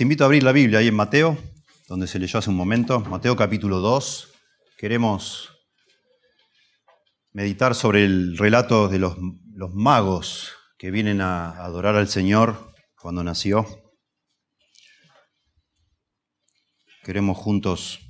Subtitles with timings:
[0.00, 1.36] Invito a abrir la Biblia ahí en Mateo,
[1.86, 4.32] donde se leyó hace un momento, Mateo capítulo 2.
[4.78, 5.50] Queremos
[7.32, 9.18] meditar sobre el relato de los,
[9.52, 13.66] los magos que vienen a adorar al Señor cuando nació.
[17.04, 18.00] Queremos juntos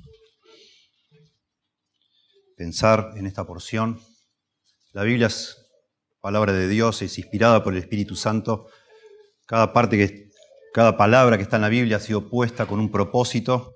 [2.55, 3.99] pensar en esta porción.
[4.93, 5.57] La Biblia es
[6.21, 8.69] palabra de Dios, es inspirada por el Espíritu Santo.
[9.45, 10.30] Cada parte que
[10.73, 13.75] cada palabra que está en la Biblia ha sido puesta con un propósito.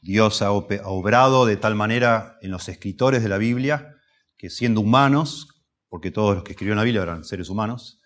[0.00, 3.96] Dios ha obrado de tal manera en los escritores de la Biblia
[4.36, 5.48] que siendo humanos,
[5.88, 8.00] porque todos los que escribieron la Biblia eran seres humanos,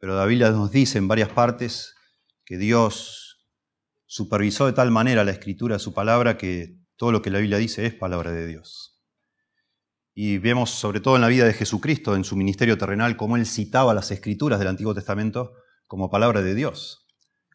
[0.00, 1.94] pero la Biblia nos dice en varias partes
[2.44, 3.46] que Dios
[4.06, 7.84] supervisó de tal manera la escritura su palabra que todo lo que la Biblia dice
[7.86, 8.98] es palabra de Dios.
[10.14, 13.46] Y vemos sobre todo en la vida de Jesucristo, en su ministerio terrenal, cómo él
[13.46, 15.52] citaba las escrituras del Antiguo Testamento
[15.86, 17.04] como palabra de Dios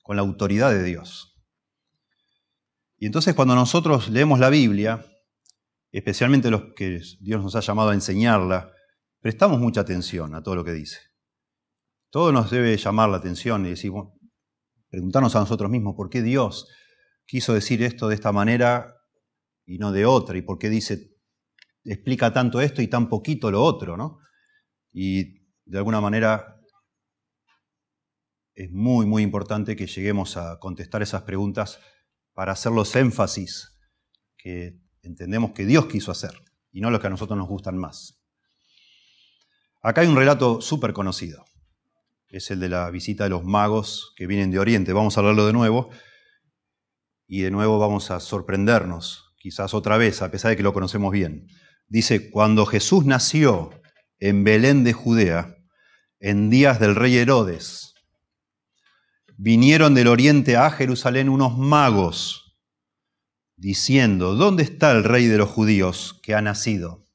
[0.03, 1.33] con la autoridad de Dios.
[2.97, 5.03] Y entonces cuando nosotros leemos la Biblia,
[5.91, 8.71] especialmente los que Dios nos ha llamado a enseñarla,
[9.19, 10.99] prestamos mucha atención a todo lo que dice.
[12.11, 13.91] Todo nos debe llamar la atención y decir,
[14.89, 16.67] preguntarnos a nosotros mismos por qué Dios
[17.25, 18.95] quiso decir esto de esta manera
[19.65, 21.17] y no de otra, y por qué dice,
[21.85, 24.19] explica tanto esto y tan poquito lo otro, ¿no?
[24.91, 26.52] Y de alguna manera
[28.55, 31.79] es muy, muy importante que lleguemos a contestar esas preguntas
[32.33, 33.79] para hacer los énfasis
[34.37, 36.33] que entendemos que Dios quiso hacer
[36.71, 38.19] y no los que a nosotros nos gustan más.
[39.81, 41.45] Acá hay un relato súper conocido.
[42.29, 44.93] Es el de la visita de los magos que vienen de Oriente.
[44.93, 45.89] Vamos a hablarlo de nuevo.
[47.27, 51.11] Y de nuevo vamos a sorprendernos, quizás otra vez, a pesar de que lo conocemos
[51.11, 51.47] bien.
[51.87, 53.81] Dice, cuando Jesús nació
[54.19, 55.57] en Belén de Judea,
[56.19, 57.92] en días del rey Herodes,
[59.37, 62.57] vinieron del oriente a Jerusalén unos magos,
[63.55, 67.07] diciendo, ¿dónde está el rey de los judíos que ha nacido?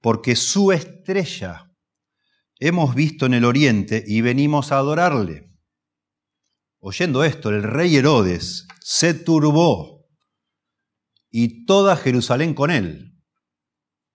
[0.00, 1.72] Porque su estrella
[2.58, 5.50] hemos visto en el oriente y venimos a adorarle.
[6.78, 10.06] Oyendo esto, el rey Herodes se turbó
[11.30, 13.18] y toda Jerusalén con él.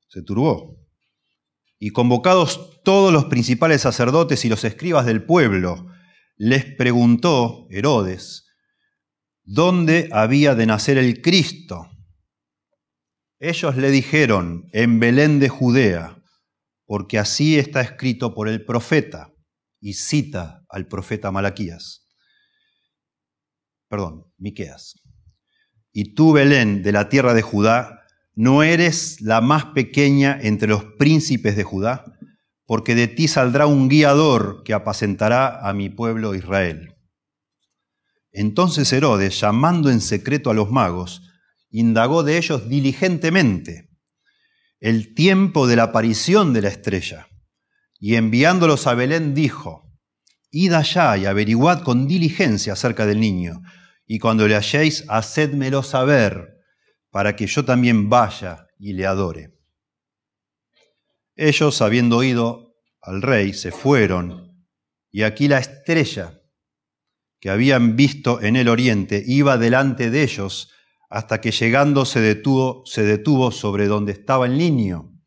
[0.08, 0.78] Se turbó.
[1.78, 5.88] Y convocados todos los principales sacerdotes y los escribas del pueblo,
[6.40, 8.46] les preguntó Herodes
[9.44, 11.92] dónde había de nacer el Cristo.
[13.40, 16.18] Ellos le dijeron, en Belén de Judea,
[16.86, 19.34] porque así está escrito por el profeta,
[19.82, 22.08] y cita al profeta Malaquías.
[23.90, 24.96] Perdón, Miqueas.
[25.92, 30.86] Y tú, Belén, de la tierra de Judá, no eres la más pequeña entre los
[30.98, 32.06] príncipes de Judá,
[32.70, 36.94] porque de ti saldrá un guiador que apacentará a mi pueblo Israel.
[38.32, 41.24] Entonces Herodes, llamando en secreto a los magos,
[41.72, 43.90] indagó de ellos diligentemente
[44.80, 47.28] el tiempo de la aparición de la estrella,
[47.98, 49.92] y enviándolos a Belén dijo,
[50.52, 53.64] Id allá y averiguad con diligencia acerca del niño,
[54.06, 56.60] y cuando le halléis, hacedmelo saber,
[57.10, 59.59] para que yo también vaya y le adore.
[61.42, 64.68] Ellos, habiendo oído al rey, se fueron,
[65.10, 66.42] y aquí la estrella
[67.40, 70.70] que habían visto en el oriente iba delante de ellos
[71.10, 75.18] hasta que llegando se detuvo, se detuvo sobre donde estaba el niño.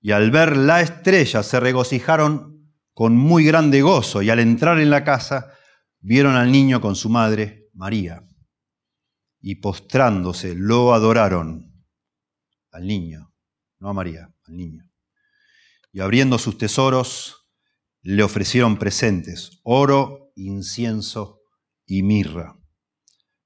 [0.00, 4.90] Y al ver la estrella se regocijaron con muy grande gozo, y al entrar en
[4.90, 5.52] la casa
[5.98, 8.22] vieron al niño con su madre, María,
[9.40, 11.84] y postrándose lo adoraron
[12.70, 13.34] al niño,
[13.80, 14.89] no a María, al niño
[15.92, 17.48] y abriendo sus tesoros,
[18.02, 21.40] le ofrecieron presentes, oro, incienso
[21.86, 22.56] y mirra.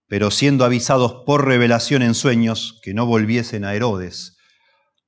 [0.07, 4.37] Pero siendo avisados por revelación en sueños que no volviesen a Herodes,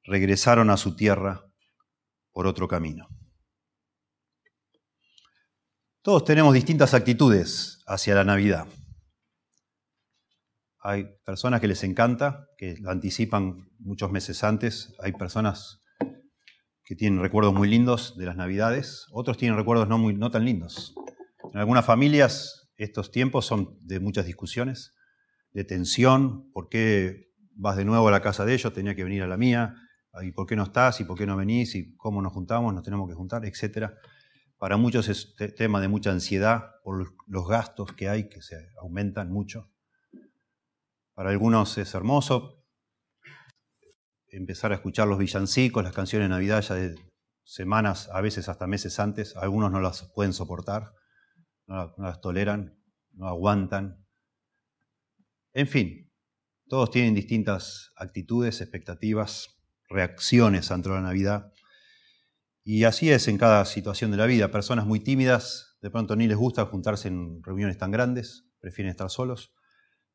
[0.05, 1.45] regresaron a su tierra
[2.33, 3.09] por otro camino.
[6.03, 8.67] Todos tenemos distintas actitudes hacia la Navidad.
[10.81, 14.95] Hay personas que les encanta, que lo anticipan muchos meses antes.
[15.01, 15.83] Hay personas
[16.87, 20.95] que tienen recuerdos muy lindos de las Navidades, otros tienen recuerdos no, tan lindos.
[21.53, 24.95] En algunas familias estos tiempos son de muchas discusiones,
[25.53, 28.73] de tensión, ¿por qué vas de nuevo a la casa de ellos?
[28.73, 29.75] Tenía que venir a la mía,
[30.23, 31.01] ¿y por qué no estás?
[31.01, 31.75] ¿Y por qué no venís?
[31.75, 32.73] ¿Y cómo nos juntamos?
[32.73, 33.45] ¿Nos tenemos que juntar?
[33.45, 33.93] Etcétera.
[34.57, 39.33] Para muchos es tema de mucha ansiedad por los gastos que hay, que se aumentan
[39.33, 39.73] mucho.
[41.15, 42.56] Para algunos es hermoso,
[44.37, 46.95] empezar a escuchar los villancicos, las canciones de Navidad ya de
[47.45, 49.37] semanas, a veces hasta meses antes.
[49.37, 50.93] Algunos no las pueden soportar,
[51.67, 52.79] no las toleran.
[53.13, 54.05] no aguantan.
[55.55, 56.13] En fin,
[56.69, 59.57] todos tienen distintas actitudes, expectativas,
[59.89, 61.53] reacciones ante la Navidad.
[62.63, 64.51] Y así es en cada situación de la vida.
[64.51, 69.09] Personas muy tímidas, de pronto ni les gusta juntarse en reuniones tan grandes, prefieren estar
[69.09, 69.55] solos.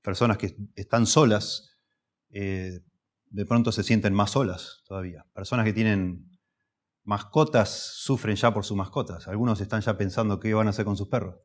[0.03, 1.77] Personas que están solas,
[2.29, 2.81] eh,
[3.31, 5.25] de pronto se sienten más solas todavía.
[5.33, 6.29] Personas que tienen
[7.03, 9.27] mascotas sufren ya por sus mascotas.
[9.27, 11.37] Algunos están ya pensando qué van a hacer con sus perros,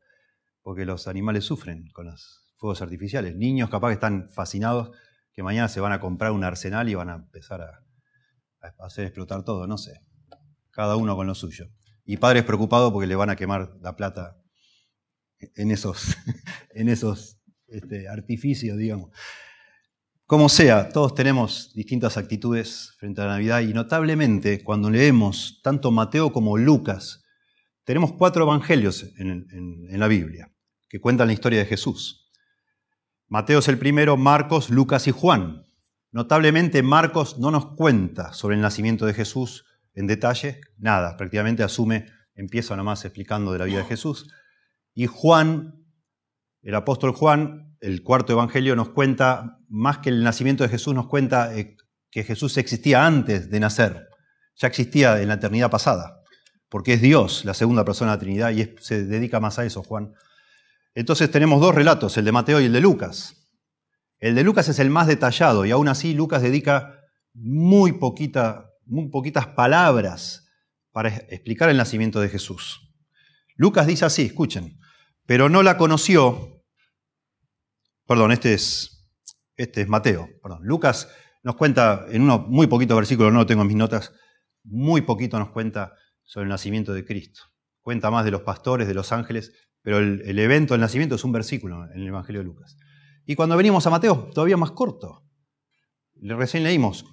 [0.61, 3.35] porque los animales sufren con los fuegos artificiales.
[3.35, 4.91] Niños capaz que están fascinados
[5.33, 7.83] que mañana se van a comprar un arsenal y van a empezar a,
[8.79, 10.01] hacer explotar todo, no sé.
[10.71, 11.69] Cada uno con lo suyo.
[12.03, 14.37] Y padres preocupados porque le van a quemar la plata
[15.39, 16.17] en esos,
[16.71, 19.11] en esos este, artificios, digamos.
[20.27, 25.89] Como sea, todos tenemos distintas actitudes frente a la Navidad y notablemente cuando leemos tanto
[25.89, 27.23] Mateo como Lucas,
[27.85, 30.51] tenemos cuatro evangelios en, la Biblia
[30.89, 32.29] que cuentan la historia de Jesús.
[33.29, 35.63] Mateo es el primero, Marcos, Lucas y Juan.
[36.11, 39.63] Notablemente Marcos no nos cuenta sobre el nacimiento de Jesús
[39.93, 44.29] en detalle, nada, prácticamente asume, empieza nomás explicando de la vida de Jesús.
[44.93, 45.85] Y Juan,
[46.63, 51.07] el apóstol Juan, el cuarto evangelio nos cuenta, más que el nacimiento de Jesús, nos
[51.07, 51.75] cuenta eh,
[52.09, 54.07] que Jesús existía antes de nacer,
[54.55, 56.21] ya existía en la eternidad pasada,
[56.69, 59.83] porque es Dios, la segunda persona de la Trinidad, y se dedica más a eso,
[59.83, 60.13] Juan.
[60.95, 63.47] Entonces tenemos dos relatos, el de Mateo y el de Lucas.
[64.19, 67.01] El de Lucas es el más detallado, y aún así Lucas dedica
[67.33, 70.47] muy, poquita, muy poquitas palabras
[70.91, 72.81] para explicar el nacimiento de Jesús.
[73.55, 74.79] Lucas dice así, escuchen,
[75.27, 76.56] pero no la conoció
[78.07, 79.09] Perdón, este es,
[79.55, 80.29] este es Mateo.
[80.61, 81.09] Lucas
[81.43, 84.13] nos cuenta, en uno muy poquito versículo, no lo tengo en mis notas,
[84.63, 85.93] muy poquito nos cuenta
[86.23, 87.41] sobre el nacimiento de Cristo.
[87.81, 91.31] Cuenta más de los pastores, de los ángeles, pero el, evento del nacimiento es un
[91.31, 92.77] versículo en el Evangelio de Lucas.
[93.25, 95.23] Y cuando venimos a Mateo, todavía más corto.
[96.15, 97.05] Recién leímos,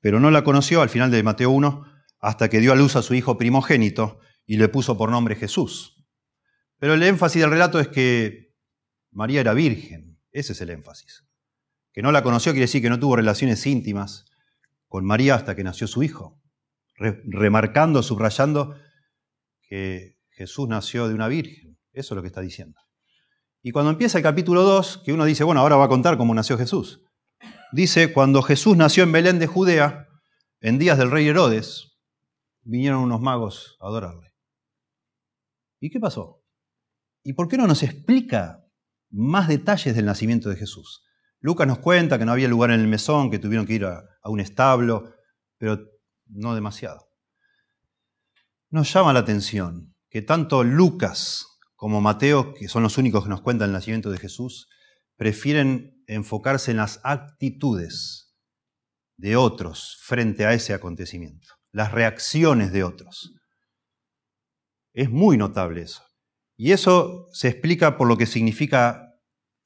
[0.00, 1.84] pero no la conoció al final de Mateo 1
[2.20, 6.04] hasta que dio a luz a su hijo primogénito y le puso por nombre Jesús.
[6.78, 8.54] Pero el énfasis del relato es que
[9.10, 10.09] María era virgen.
[10.32, 11.24] Ese es el énfasis.
[11.92, 14.26] Que no la conoció quiere decir que no tuvo relaciones íntimas
[14.86, 16.40] con María hasta que nació su hijo,
[16.96, 18.76] remarcando, subrayando
[19.62, 21.78] que Jesús nació de una virgen.
[21.92, 22.80] Eso es lo que está diciendo.
[23.62, 26.34] Y cuando empieza el capítulo 2, que uno dice, bueno, ahora va a contar cómo
[26.34, 27.02] nació Jesús.
[27.72, 30.08] Dice, cuando Jesús nació en Belén de Judea,
[30.60, 31.98] en días del rey Herodes,
[32.62, 34.34] vinieron unos magos a adorarle.
[35.78, 36.42] ¿Y qué pasó?
[37.22, 38.59] ¿Y por qué no nos explica
[39.10, 41.04] más detalles del nacimiento de Jesús.
[41.40, 44.04] Lucas nos cuenta que no había lugar en el mesón, que tuvieron que ir a,
[44.24, 45.14] un establo,
[45.58, 45.80] pero
[46.26, 47.08] no demasiado.
[48.68, 53.40] Nos llama la atención que tanto Lucas como Mateo, que son los únicos que nos
[53.40, 54.68] cuentan el nacimiento de Jesús,
[55.16, 58.36] prefieren enfocarse en las actitudes
[59.16, 63.34] de otros frente a ese acontecimiento, las reacciones de otros.
[64.92, 66.02] Es muy notable eso.
[66.62, 69.14] Y eso se explica por lo que significa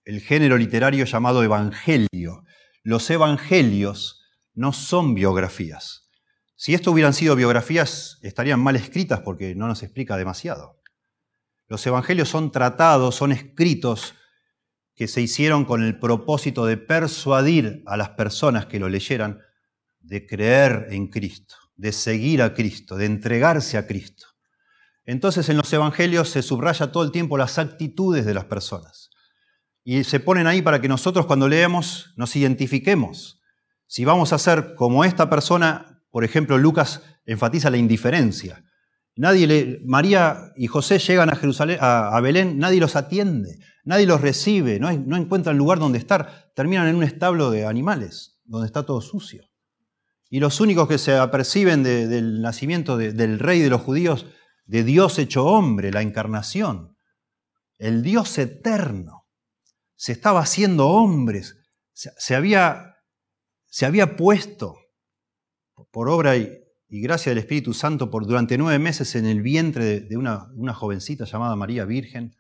[0.05, 2.45] el género literario llamado evangelio.
[2.85, 4.23] Los evangelios
[4.53, 6.09] no son biografías.
[6.55, 10.81] Si esto hubieran sido biografías, estarían mal escritas porque no nos explica demasiado.
[11.67, 14.15] Los evangelios son tratados, son escritos
[14.95, 19.41] que se hicieron con el propósito de persuadir a las personas que lo leyeran
[19.99, 24.34] de creer en Cristo, de seguir a Cristo, de entregarse a Cristo.
[25.07, 29.11] Entonces en los evangelios se subraya todo el tiempo las actitudes de las personas.
[29.85, 33.41] Y se ponen ahí para que nosotros cuando leemos nos identifiquemos.
[33.87, 38.65] Si vamos a ser como esta persona, por ejemplo, Lucas enfatiza la indiferencia.
[39.17, 44.81] Nadie María y José llegan a Jerusalén, a, Belén, nadie los atiende, nadie los recibe,
[44.81, 49.45] no, encuentran lugar donde estar, terminan en un establo de animales, donde está todo sucio.
[50.31, 54.27] Y los únicos que se aperciben del nacimiento del rey de los judíos
[54.65, 56.97] de Dios hecho hombre, la encarnación.
[57.79, 59.27] El Dios eterno
[59.95, 61.57] se estaba haciendo hombres,
[61.93, 62.97] se, había,
[64.17, 64.77] puesto
[65.91, 70.17] por obra y, gracia del Espíritu Santo por durante nueve meses en el vientre de,
[70.17, 72.37] una jovencita llamada María Virgen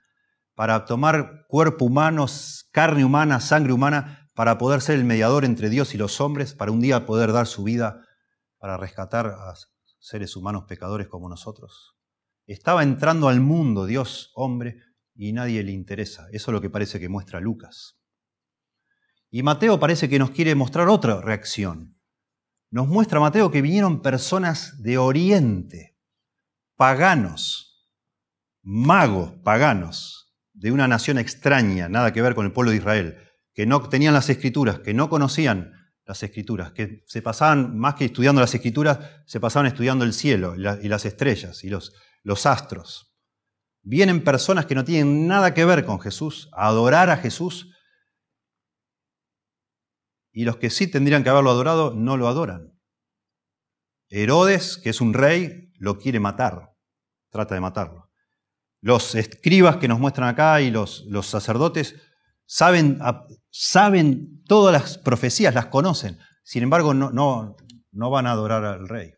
[0.54, 2.26] para tomar cuerpo humano,
[2.71, 6.73] carne humana, sangre humana, para poder ser el mediador entre Dios y los hombres, para
[6.73, 8.00] un día poder dar su vida
[8.59, 9.54] para rescatar a
[9.99, 11.93] seres humanos pecadores como nosotros.
[12.46, 14.78] Estaba entrando al mundo Dios hombre
[15.14, 16.26] y nadie le interesa.
[16.32, 17.98] Eso es lo que parece que muestra Lucas.
[19.30, 21.98] Y Mateo parece que nos quiere mostrar otra reacción.
[22.70, 25.96] Nos muestra Mateo que vinieron personas de Oriente,
[26.76, 27.88] paganos,
[28.62, 33.18] magos paganos, de una nación extraña, nada que ver con el pueblo de Israel,
[33.52, 35.72] que no tenían las escrituras, que no conocían
[36.04, 40.54] las escrituras, que se pasaban, más que estudiando las escrituras, se pasaban estudiando el cielo
[40.56, 41.92] y las estrellas y los,
[42.25, 43.14] los astros.
[43.83, 47.71] Vienen personas que no tienen nada que ver con Jesús, a adorar a Jesús,
[50.33, 52.73] y los que sí tendrían que haberlo adorado no lo adoran.
[54.09, 56.75] Herodes, que es un rey, lo quiere matar,
[57.31, 58.11] trata de matarlo.
[58.81, 61.95] Los escribas que nos muestran acá y los, los sacerdotes
[62.47, 62.99] saben,
[63.50, 67.57] saben todas las profecías, las conocen, sin embargo no, no,
[67.93, 69.14] no van a adorar al rey.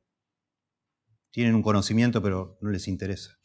[1.37, 3.37] Tienen un conocimiento, pero no les interesa.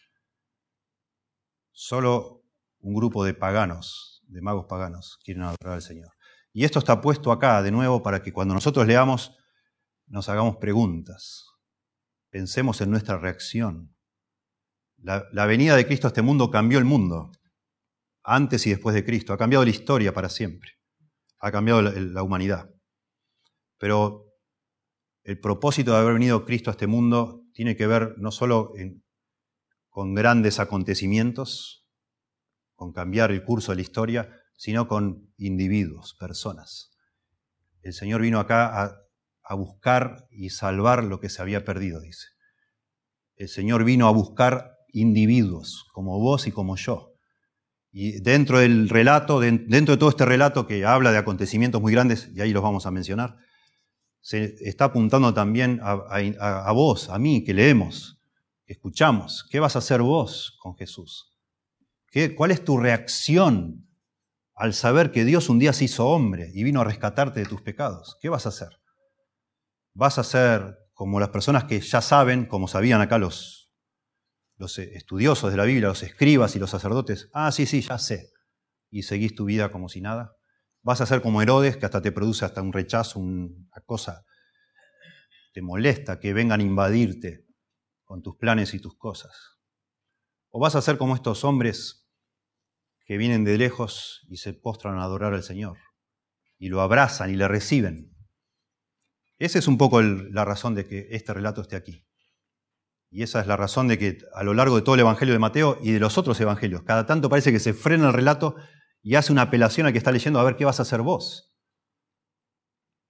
[1.74, 2.45] Solo
[2.79, 6.07] un grupo de paganos, de magos paganos, quieren adorar al Señor.
[6.53, 9.36] Y esto está puesto acá de nuevo para que cuando nosotros leamos
[10.07, 11.48] nos hagamos preguntas,
[12.29, 13.93] pensemos en nuestra reacción.
[14.95, 17.33] La, venida de Cristo a este mundo cambió el mundo,
[18.24, 20.79] antes y después de Cristo, ha cambiado la historia para siempre,
[21.39, 22.69] ha cambiado la, humanidad.
[23.77, 24.27] Pero
[25.25, 28.74] el propósito de haber venido Cristo a este mundo tiene que ver no solo
[29.89, 31.88] con grandes acontecimientos,
[32.75, 36.91] con cambiar el curso de la historia, sino con individuos, personas.
[37.81, 38.96] El Señor vino acá a,
[39.43, 42.27] a buscar y salvar lo que se había perdido, dice.
[43.36, 47.12] El Señor vino a buscar individuos, como vos y como yo.
[47.91, 52.29] Y dentro del relato, dentro de todo este relato que habla de acontecimientos muy grandes,
[52.34, 53.38] y ahí los vamos a mencionar,
[54.22, 58.20] se está apuntando también a, vos, a mí, que leemos,
[58.66, 59.46] que escuchamos.
[59.50, 61.38] ¿Qué vas a hacer vos con Jesús?
[62.08, 63.88] ¿Qué, ¿Cuál es tu reacción
[64.54, 67.62] al saber que Dios un día se hizo hombre y vino a rescatarte de tus
[67.62, 68.18] pecados?
[68.22, 68.70] ¿Qué vas a hacer?
[69.94, 73.74] ¿Vas a ser como las personas que ya saben, como sabían acá los,
[74.58, 77.30] los estudiosos de la Biblia, los escribas y los sacerdotes?
[77.34, 78.30] Ah, sí, sí, ya sé.
[78.92, 80.36] Y seguís tu vida como si nada.
[80.81, 84.25] ¿Vas a ser como Herodes, que hasta te produce hasta un rechazo, una cosa,
[85.53, 87.45] te molesta que vengan a invadirte
[88.03, 89.59] con tus planes y tus cosas?
[90.50, 92.01] ¿O vas a ser como estos hombres
[93.05, 95.77] que vienen de lejos y se postran a adorar al Señor
[96.57, 98.15] y lo abrazan y le reciben.
[99.38, 102.07] Esa es un poco la razón de que este relato esté aquí.
[103.09, 105.39] Y esa es la razón de que a lo largo de todo el Evangelio de
[105.39, 108.55] Mateo y de los otros Evangelios, cada tanto parece que se frena el relato
[109.01, 111.53] y hace una apelación al que está leyendo a ver qué vas a hacer vos.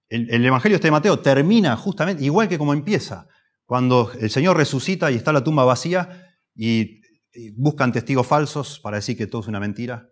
[0.08, 3.26] El, el Evangelio este de Mateo termina justamente igual que como empieza,
[3.64, 7.00] cuando el Señor resucita y está la tumba vacía y
[7.56, 10.08] buscan testigos falsos para decir que todo es una mentira.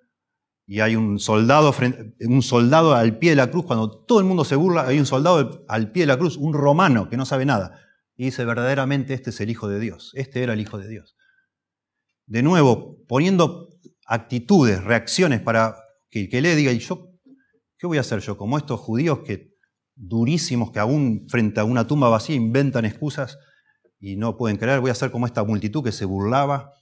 [0.66, 1.74] Y hay un soldado,
[2.20, 5.06] un soldado al pie de la cruz, cuando todo el mundo se burla, hay un
[5.06, 7.80] soldado al pie de la cruz, un romano que no sabe nada.
[8.16, 11.16] Y dice, verdaderamente este es el Hijo de Dios, este era el Hijo de Dios.
[12.26, 13.69] De nuevo, poniendo
[14.10, 15.76] actitudes, reacciones para
[16.10, 17.12] que que le diga, ¿y yo
[17.78, 18.36] qué voy a hacer yo?
[18.36, 19.54] Como estos judíos que
[19.94, 23.38] durísimos, que aún frente a una tumba vacía inventan excusas
[24.00, 26.72] y no pueden creer, voy a ser como esta multitud que se burlaba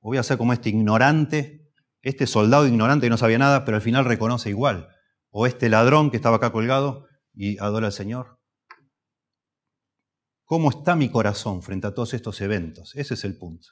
[0.00, 3.76] o voy a ser como este ignorante, este soldado ignorante que no sabía nada, pero
[3.76, 4.88] al final reconoce igual.
[5.30, 8.38] O este ladrón que estaba acá colgado y adora al Señor.
[10.44, 12.94] ¿Cómo está mi corazón frente a todos estos eventos?
[12.96, 13.68] Ese es el punto.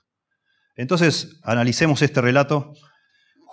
[0.74, 2.74] Entonces, analicemos este relato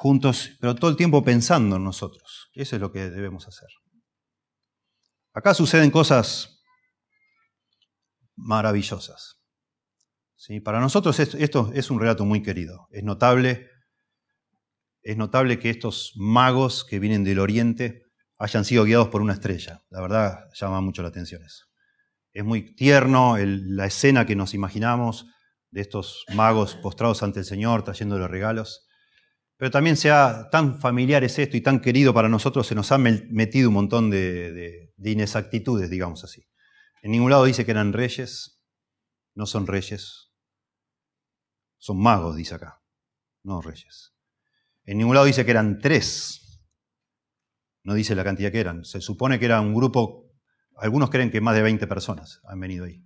[0.03, 2.49] juntos, pero todo el tiempo pensando en nosotros.
[2.53, 3.69] Eso es lo que debemos hacer.
[5.33, 6.61] Acá suceden cosas
[8.35, 9.39] maravillosas.
[10.61, 12.89] Para nosotros esto es un relato muy querido.
[12.91, 13.69] Es notable,
[15.03, 18.03] es notable que estos magos que vienen del oriente
[18.37, 19.85] hayan sido guiados por una estrella.
[19.89, 21.63] La verdad llama mucho la atención eso.
[22.33, 25.27] Es muy tierno la escena que nos imaginamos
[25.71, 28.85] de estos magos postrados ante el Señor, trayendo los regalos.
[29.63, 32.97] Pero también sea tan familiar es esto y tan querido para nosotros, se nos ha
[32.97, 36.45] metido un montón de inexactitudes, digamos así.
[37.01, 38.61] En ningún lado dice que eran reyes,
[39.35, 40.33] no son reyes,
[41.77, 42.81] son magos, dice acá,
[43.43, 44.13] no reyes.
[44.83, 46.61] En ningún lado dice que eran tres.
[47.83, 48.83] No dice la cantidad que eran.
[48.83, 50.29] Se supone que era un grupo,
[50.75, 53.01] algunos creen que más de 20 personas han venido ahí.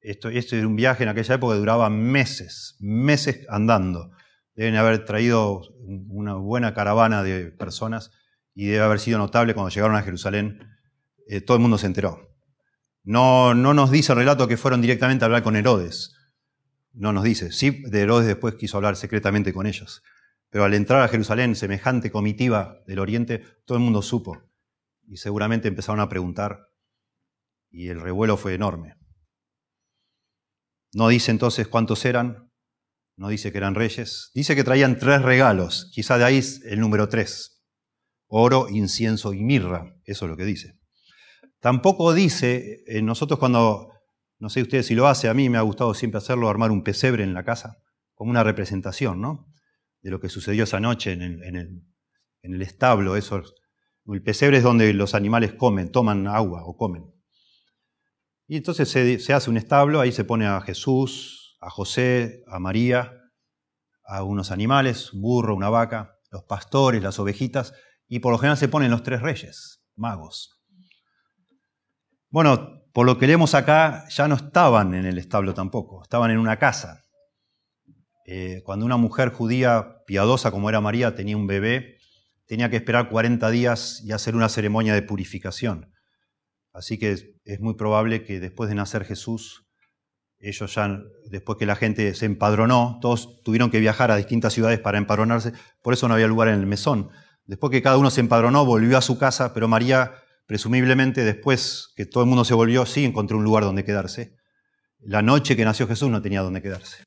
[0.00, 4.10] Esto, esto era un viaje en aquella época que duraba meses, meses andando.
[4.54, 5.62] Deben haber traído
[6.08, 8.10] una buena caravana de personas
[8.54, 10.68] y debe haber sido notable cuando llegaron a Jerusalén.
[11.26, 12.32] Eh, todo el mundo se enteró.
[13.02, 16.14] No, no nos dice el relato que fueron directamente a hablar con Herodes.
[16.92, 17.50] No nos dice.
[17.50, 20.02] Sí, de Herodes después quiso hablar secretamente con ellos.
[20.50, 24.42] Pero al entrar a Jerusalén, semejante comitiva del oriente, todo el mundo supo.
[25.06, 26.68] Y seguramente empezaron a preguntar.
[27.70, 28.96] Y el revuelo fue enorme.
[30.92, 32.51] No dice entonces cuántos eran.
[33.22, 37.08] No dice que eran reyes, dice que traían tres regalos, quizá de ahí el número
[37.08, 37.62] tres,
[38.26, 40.76] oro, incienso y mirra, eso es lo que dice.
[41.60, 43.92] Tampoco dice, eh, nosotros cuando,
[44.40, 46.82] no sé ustedes si lo hace, a mí me ha gustado siempre hacerlo, armar un
[46.82, 47.76] pesebre en la casa,
[48.12, 49.46] como una representación, ¿no?
[50.00, 51.84] De lo que sucedió esa noche en el, en
[52.42, 53.40] el, establo, eso.
[54.04, 57.04] El pesebre es donde los animales comen, toman agua o comen.
[58.48, 62.58] Y entonces se, se hace un establo, ahí se pone a Jesús, a José, a
[62.58, 63.12] María,
[64.04, 67.72] a unos animales, un burro, una vaca, los pastores, las ovejitas,
[68.08, 70.60] y por lo general se ponen los tres reyes, magos.
[72.30, 76.38] Bueno, por lo que leemos acá, ya no estaban en el establo tampoco, estaban en
[76.38, 77.04] una casa.
[78.26, 81.96] Eh, cuando una mujer judía piadosa como era María tenía un bebé,
[82.46, 85.92] tenía que esperar 40 días y hacer una ceremonia de purificación.
[86.72, 89.71] Así que es muy probable que después de nacer Jesús,
[90.42, 94.80] ellos ya, después que la gente se empadronó, todos tuvieron que viajar a distintas ciudades
[94.80, 97.10] para empadronarse, por eso no había lugar en el mesón.
[97.46, 100.14] Después que cada uno se empadronó, volvió a su casa, pero María,
[100.46, 104.36] presumiblemente después que todo el mundo se volvió, sí encontró un lugar donde quedarse.
[104.98, 107.04] La noche que nació Jesús no tenía donde quedarse.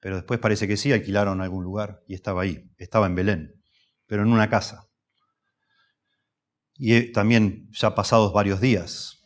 [0.00, 3.62] Pero después parece que sí, alquilaron algún lugar y estaba ahí, estaba en Belén,
[4.06, 4.86] pero en una casa.
[6.74, 9.18] Y eh, también ya pasados varios días.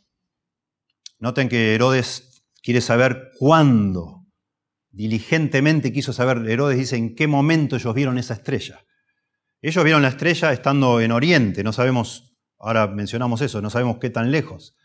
[1.18, 2.31] Noten que Herodes
[2.62, 4.26] quiere saber cuándo.
[4.90, 8.84] Diligentemente quiso saber, Herodes dice, en qué momento ellos vieron esa estrella.
[9.60, 14.10] Ellos vieron la estrella estando en Oriente, no sabemos, ahora mencionamos eso, no sabemos qué
[14.10, 14.76] tan lejos,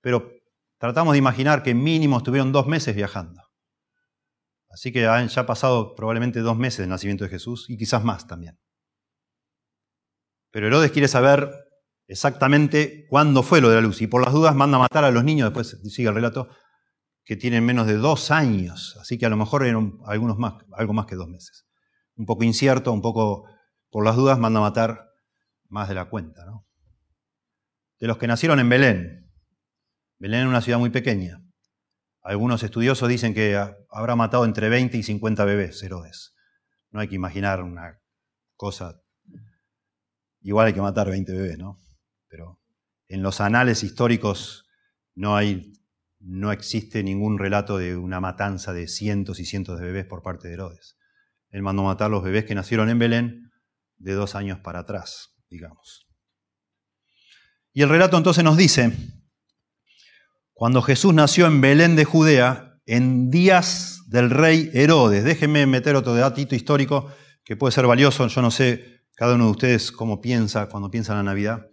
[0.00, 0.30] pero
[0.78, 3.42] tratamos de imaginar que mínimo estuvieron dos meses viajando.
[4.68, 8.26] Así que han ya pasado probablemente dos meses del nacimiento de Jesús y quizás más
[8.26, 8.58] también.
[10.50, 11.52] Pero Herodes quiere saber
[12.06, 15.10] exactamente cuándo fue lo de la luz y por las dudas manda a matar a
[15.10, 16.48] los niños, después sigue el relato,
[17.24, 20.92] que tienen menos de dos años, así que a lo mejor eran algunos más, algo
[20.92, 21.66] más que dos meses.
[22.16, 23.48] Un poco incierto, un poco
[23.90, 25.08] por las dudas, manda a matar
[25.68, 26.44] más de la cuenta.
[26.44, 26.66] ¿no?
[27.98, 29.32] De los que nacieron en Belén,
[30.18, 31.40] Belén es una ciudad muy pequeña.
[32.22, 33.56] Algunos estudiosos dicen que
[33.90, 36.34] habrá matado entre 20 y 50 bebés Herodes.
[36.90, 38.00] No hay que imaginar una
[38.56, 39.00] cosa.
[40.40, 41.78] Igual hay que matar 20 bebés, ¿no?
[42.28, 42.60] Pero
[43.08, 44.66] en los anales históricos
[45.14, 45.72] no hay
[46.26, 50.48] no existe ningún relato de una matanza de cientos y cientos de bebés por parte
[50.48, 50.96] de Herodes.
[51.50, 53.52] Él mandó matar los bebés que nacieron en Belén
[53.98, 56.08] de dos años para atrás, digamos.
[57.72, 58.92] Y el relato entonces nos dice,
[60.52, 66.14] cuando Jesús nació en Belén de Judea, en días del rey Herodes, déjenme meter otro
[66.14, 67.10] datito histórico
[67.44, 71.12] que puede ser valioso, yo no sé cada uno de ustedes cómo piensa cuando piensa
[71.12, 71.68] en la Navidad.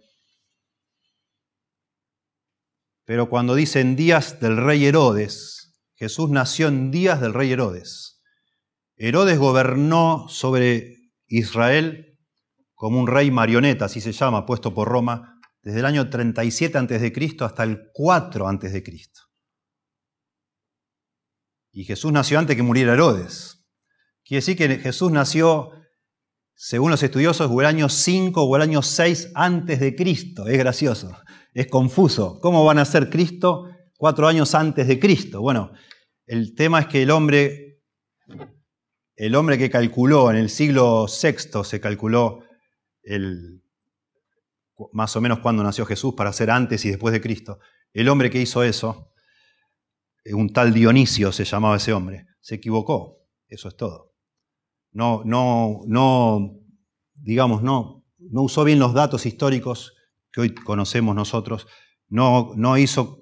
[3.04, 8.22] Pero cuando dicen días del rey Herodes, Jesús nació en días del rey Herodes.
[8.96, 12.18] Herodes gobernó sobre Israel
[12.74, 17.36] como un rey marioneta, así se llama, puesto por Roma, desde el año 37 a.C.
[17.40, 18.84] hasta el 4 a.C.
[21.72, 23.64] Y Jesús nació antes que muriera Herodes.
[24.24, 25.70] Quiere decir que Jesús nació,
[26.54, 30.46] según los estudiosos, o el año 5 o el año 6 antes de Cristo.
[30.46, 31.16] Es gracioso
[31.52, 32.38] es confuso.
[32.40, 35.40] ¿Cómo van a ser Cristo cuatro años antes de Cristo?
[35.40, 35.72] Bueno,
[36.26, 37.82] el tema es que el hombre,
[39.16, 42.44] el hombre que calculó en el siglo VI, se calculó
[43.02, 43.62] el,
[44.92, 47.58] más o menos cuando nació Jesús para ser antes y después de Cristo.
[47.92, 49.12] El hombre que hizo eso,
[50.32, 53.18] un tal Dionisio se llamaba ese hombre, se equivocó.
[53.48, 54.14] Eso es todo.
[54.92, 56.58] No, no, no,
[57.14, 59.94] digamos, no, no usó bien los datos históricos
[60.32, 61.66] que hoy conocemos nosotros,
[62.08, 63.18] no, no hizo,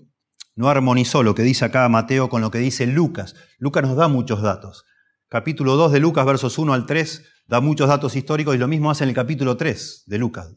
[0.55, 3.35] no armonizó lo que dice acá Mateo con lo que dice Lucas.
[3.59, 4.85] Lucas nos da muchos datos.
[5.29, 8.91] Capítulo 2 de Lucas, versos 1 al 3, da muchos datos históricos y lo mismo
[8.91, 10.57] hace en el capítulo 3 de Lucas,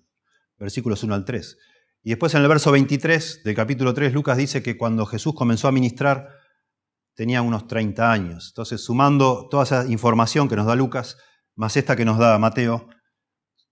[0.58, 1.58] versículos 1 al 3.
[2.04, 5.68] Y después en el verso 23 del capítulo 3, Lucas dice que cuando Jesús comenzó
[5.68, 6.30] a ministrar
[7.16, 8.50] tenía unos 30 años.
[8.50, 11.18] Entonces, sumando toda esa información que nos da Lucas,
[11.56, 12.88] más esta que nos da Mateo,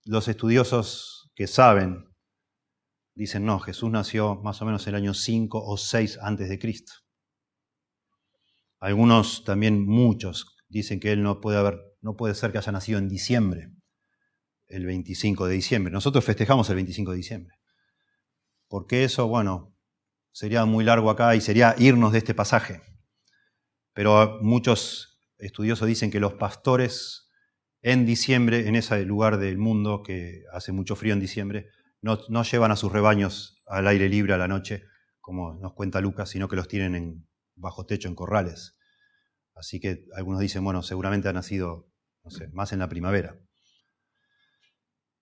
[0.04, 2.11] los estudiosos que saben
[3.14, 6.92] dicen, no, Jesús nació más o menos el año 5 o 6 antes de Cristo.
[8.78, 12.98] Algunos, también muchos, dicen que él no puede, haber, no puede ser que haya nacido
[12.98, 13.70] en diciembre,
[14.66, 15.92] el 25 de diciembre.
[15.92, 17.56] Nosotros festejamos el 25 de diciembre.
[18.68, 19.76] Porque eso, bueno,
[20.32, 22.82] sería muy largo acá y sería irnos de este pasaje.
[23.92, 27.28] Pero muchos estudiosos dicen que los pastores
[27.82, 31.68] en diciembre, en ese lugar del mundo que hace mucho frío en diciembre,
[32.02, 34.84] no, llevan a sus rebaños al aire libre a la noche,
[35.20, 38.76] como nos cuenta Lucas, sino que los tienen en, bajo techo, en corrales.
[39.54, 41.88] Así que algunos dicen, bueno, seguramente ha nacido,
[42.24, 43.38] no sé, más en la primavera.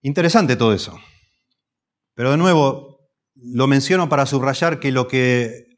[0.00, 0.98] Interesante todo eso.
[2.14, 5.76] Pero de nuevo, lo menciono para subrayar que lo que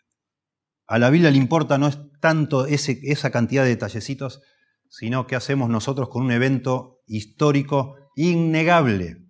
[0.87, 4.41] a la Biblia le importa no es tanto esa cantidad de detallecitos,
[4.89, 9.22] sino qué hacemos nosotros con un evento histórico innegable.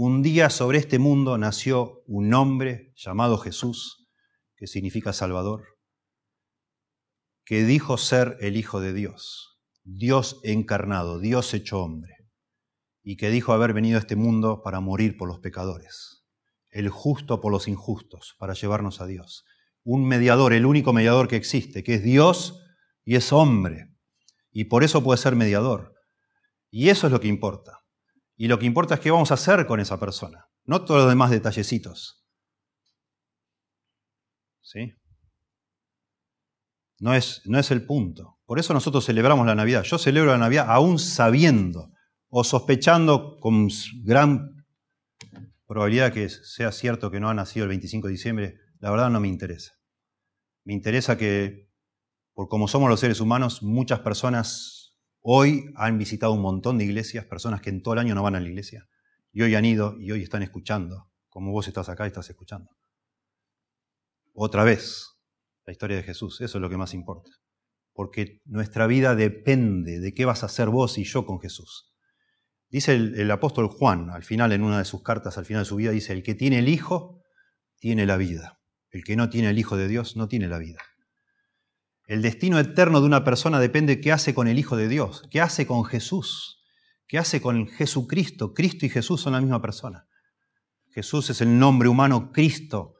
[0.00, 4.06] Un día sobre este mundo nació un hombre llamado Jesús,
[4.54, 5.64] que significa Salvador,
[7.44, 12.14] que dijo ser el Hijo de Dios, Dios encarnado, Dios hecho hombre,
[13.02, 16.24] y que dijo haber venido a este mundo para morir por los pecadores,
[16.70, 19.46] el justo por los injustos, para llevarnos a Dios.
[19.82, 22.62] Un mediador, el único mediador que existe, que es Dios
[23.04, 23.92] y es hombre
[24.52, 25.96] y por eso puede ser mediador.
[26.70, 27.80] Y eso es lo que importa.
[28.40, 31.10] Y lo que importa es qué vamos a hacer con esa persona, no todos los
[31.10, 32.24] demás detallecitos.
[34.62, 34.94] ¿Sí?
[37.00, 38.38] No es, no es el punto.
[38.46, 39.82] Por eso nosotros celebramos la Navidad.
[39.82, 41.90] Yo celebro la Navidad aún sabiendo
[42.28, 43.68] o sospechando con
[44.04, 44.64] gran
[45.66, 48.56] probabilidad que sea cierto que no ha nacido el 25 de diciembre.
[48.78, 49.72] La verdad no me interesa.
[50.64, 51.68] Me interesa que
[52.34, 54.77] por como somos los seres humanos, muchas personas
[55.30, 58.34] hoy han visitado un montón de iglesias, personas que en todo el año no van
[58.34, 58.88] a la iglesia,
[59.30, 62.70] y hoy han ido y hoy están escuchando, como vos estás acá y estás escuchando.
[64.32, 65.18] Otra vez,
[65.66, 67.30] la historia de Jesús, eso es lo que más importa.
[67.92, 71.92] Porque nuestra vida depende de qué vas a hacer vos y yo con Jesús.
[72.70, 75.76] Dice el, apóstol Juan, al final, en una de sus cartas, al final de su
[75.76, 77.20] vida, dice, el que tiene el Hijo,
[77.78, 78.60] tiene la vida.
[78.90, 80.80] El que no tiene el Hijo de Dios, no tiene la vida.
[82.08, 85.24] El destino eterno de una persona depende de qué hace con el Hijo de Dios,
[85.30, 86.64] qué hace con Jesús,
[87.06, 88.54] qué hace con Jesucristo.
[88.54, 90.08] Cristo y Jesús son la misma persona.
[90.90, 92.94] Jesús es el nombre humano Cristo.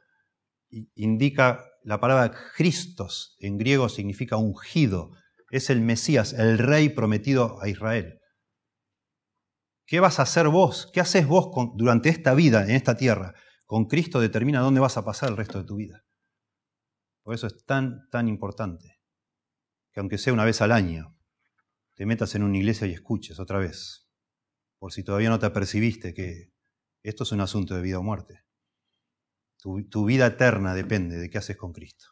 [0.93, 5.09] Indica la palabra Christos, en griego significa ungido.
[5.49, 8.19] Es el Mesías, el rey prometido a Israel.
[9.87, 10.87] ¿Qué vas a hacer vos?
[10.93, 13.33] ¿Qué haces vos durante esta vida, en esta tierra?
[13.65, 16.03] Con Cristo determina dónde vas a pasar el resto de tu vida.
[17.23, 18.98] Por eso es tan, tan importante
[19.99, 21.13] que aunque sea una vez al año,
[21.95, 24.07] te metas en una iglesia y escuches otra vez,
[24.77, 26.53] por si todavía no te apercibiste que
[27.03, 28.45] esto es un asunto de vida o muerte.
[29.57, 32.05] Tu, vida eterna depende de qué haces con Cristo.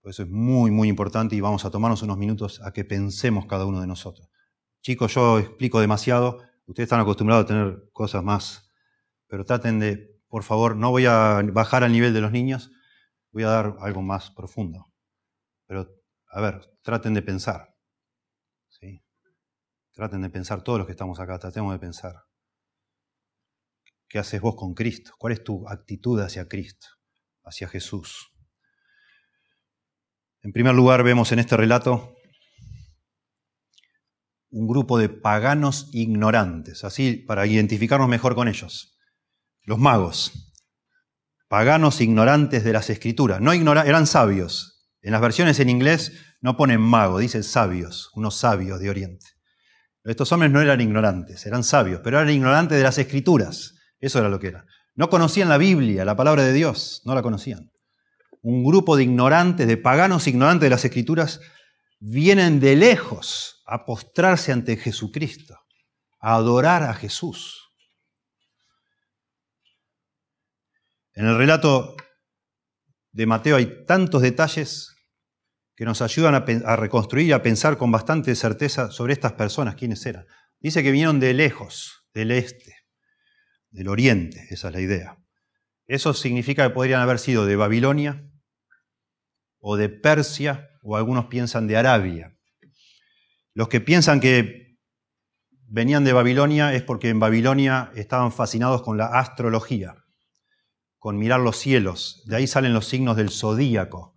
[0.00, 3.46] Por eso es muy, muy importante y vamos a tomarnos unos minutos a que pensemos
[3.46, 4.30] cada uno de nosotros.
[4.82, 8.70] Chicos, yo explico demasiado, ustedes están acostumbrados a tener cosas más,
[9.26, 12.70] pero traten de, por favor, no voy a bajar al nivel de los niños,
[13.32, 14.92] voy a dar algo más profundo.
[15.66, 15.88] Pero,
[16.30, 17.74] a ver, traten de pensar.
[18.68, 19.02] ¿sí?
[19.92, 22.14] Traten de pensar, todos los que estamos acá, tratemos de pensar.
[24.08, 25.12] ¿Qué haces vos con Cristo?
[25.18, 26.86] ¿Cuál es tu actitud hacia Cristo,
[27.44, 28.32] hacia Jesús?
[30.42, 32.14] En primer lugar, vemos en este relato
[34.50, 38.96] un grupo de paganos ignorantes, así para identificarnos mejor con ellos.
[39.62, 40.54] Los magos,
[41.48, 44.75] paganos ignorantes de las escrituras, no eran sabios,
[45.06, 49.24] en las versiones en inglés no ponen mago, dicen sabios, unos sabios de Oriente.
[50.02, 53.76] Estos hombres no eran ignorantes, eran sabios, pero eran ignorantes de las escrituras.
[54.00, 54.66] Eso era lo que eran.
[54.96, 57.70] No conocían la Biblia, la palabra de Dios, no la conocían.
[58.42, 61.40] Un grupo de ignorantes, de paganos ignorantes de las escrituras,
[62.00, 65.56] vienen de lejos a postrarse ante Jesucristo,
[66.18, 67.70] a adorar a Jesús.
[71.14, 71.94] En el relato
[73.12, 74.94] de Mateo hay tantos detalles
[75.76, 80.04] que nos ayudan a, reconstruir y a pensar con bastante certeza sobre estas personas, quiénes
[80.06, 80.26] eran.
[80.58, 82.74] Dice que vinieron de lejos, del este,
[83.70, 85.18] del oriente, esa es la idea.
[85.86, 88.26] Eso significa que podrían haber sido de Babilonia
[89.58, 92.34] o de Persia, o algunos piensan de Arabia.
[93.52, 94.78] Los que piensan que
[95.68, 99.94] venían de Babilonia es porque en Babilonia estaban fascinados con la astrología,
[100.98, 102.22] con mirar los cielos.
[102.26, 104.15] De ahí salen los signos del zodíaco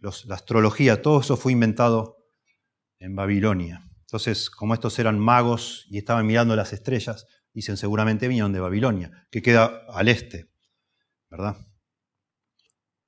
[0.00, 2.18] la astrología, todo eso fue inventado
[2.98, 3.88] en Babilonia.
[4.00, 9.26] Entonces, como estos eran magos y estaban mirando las estrellas, dicen seguramente vinieron de Babilonia,
[9.30, 10.50] que queda al este,
[11.30, 11.56] ¿verdad?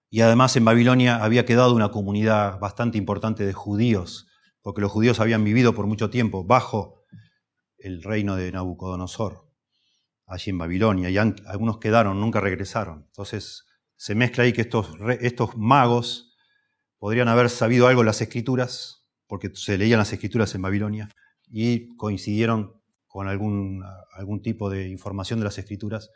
[0.09, 4.27] Y además en Babilonia había quedado una comunidad bastante importante de judíos,
[4.63, 7.05] porque los judíos habían vivido por mucho tiempo bajo
[7.79, 9.49] el reino de Nabucodonosor,
[10.27, 13.05] allí en Babilonia, y algunos quedaron, nunca regresaron.
[13.07, 13.67] Entonces
[13.97, 14.91] se mezcla ahí que estos,
[15.21, 16.36] estos magos
[17.07, 21.09] podrían haber sabido algo las escrituras, porque se leían las escrituras en Babilonia,
[21.47, 23.85] y coincidieron con algún,
[24.17, 26.11] algún tipo de información de las escrituras,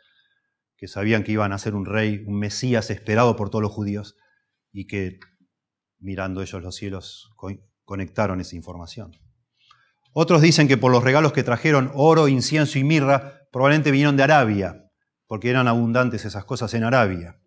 [0.75, 4.17] que sabían que iban a ser un rey, un Mesías esperado por todos los judíos,
[4.73, 5.21] y que
[5.97, 7.31] mirando ellos los cielos,
[7.85, 9.13] conectaron esa información.
[10.11, 14.23] Otros dicen que por los regalos que trajeron, oro, incienso y mirra, probablemente vinieron de
[14.23, 14.91] Arabia,
[15.25, 17.40] porque eran abundantes esas cosas en Arabia.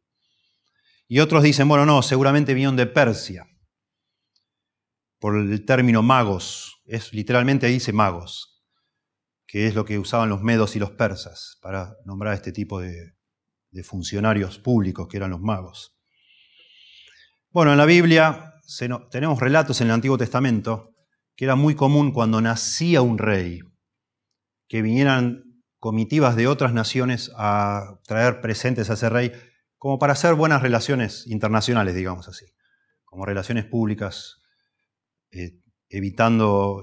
[1.07, 3.47] Y otros dicen, bueno, no, seguramente vinieron de Persia,
[5.19, 8.63] por el término magos, es literalmente dice magos,
[9.47, 12.81] que es lo que usaban los medos y los persas para nombrar a este tipo
[12.81, 13.15] de,
[13.71, 15.99] de funcionarios públicos que eran los magos.
[17.51, 18.55] Bueno, en la Biblia
[19.11, 20.95] tenemos relatos en el Antiguo Testamento
[21.37, 23.61] que era muy común cuando nacía un rey,
[24.69, 29.33] que vinieran comitivas de otras naciones a traer presentes a ese rey,
[29.85, 32.47] como para hacer buenas relaciones internacionales, digamos así,
[33.05, 34.41] como relaciones públicas,
[35.31, 35.59] eh,
[35.91, 36.83] evitando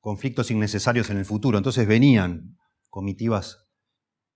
[0.00, 1.56] conflictos innecesarios en el futuro.
[1.56, 2.58] Entonces venían
[2.90, 3.66] comitivas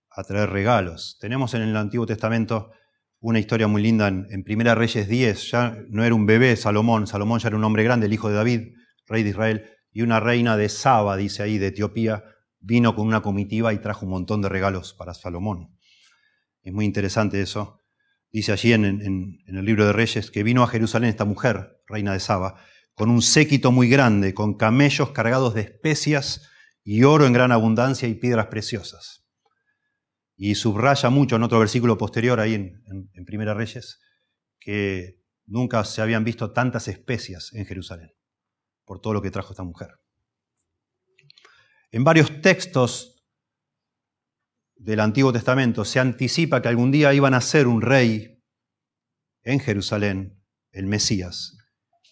[0.08, 1.18] a traer regalos.
[1.20, 2.70] Tenemos en el Antiguo Testamento
[3.18, 7.06] una historia muy linda en, en Primera Reyes 10, ya no era un bebé Salomón,
[7.06, 8.60] Salomón ya era un hombre grande, el hijo de David,
[9.08, 12.24] rey de Israel, y una reina de Saba, dice ahí, de Etiopía,
[12.60, 15.76] vino con una comitiva y trajo un montón de regalos para Salomón.
[16.62, 17.79] Es muy interesante eso.
[18.32, 22.20] Dice allí en, el libro de Reyes que vino a Jerusalén esta mujer, reina de
[22.20, 22.62] Saba,
[22.94, 26.48] con un séquito muy grande, con camellos cargados de especias
[26.84, 29.26] y oro en gran abundancia y piedras preciosas.
[30.36, 34.00] Y subraya mucho en otro versículo posterior, ahí en, en Primera Reyes,
[34.60, 38.12] que nunca se habían visto tantas especias en Jerusalén,
[38.84, 39.90] por todo lo que trajo esta mujer.
[41.90, 43.19] En varios textos
[44.80, 48.42] del Antiguo Testamento se anticipa que algún día iban a ser un rey
[49.42, 51.56] en Jerusalén, el Mesías.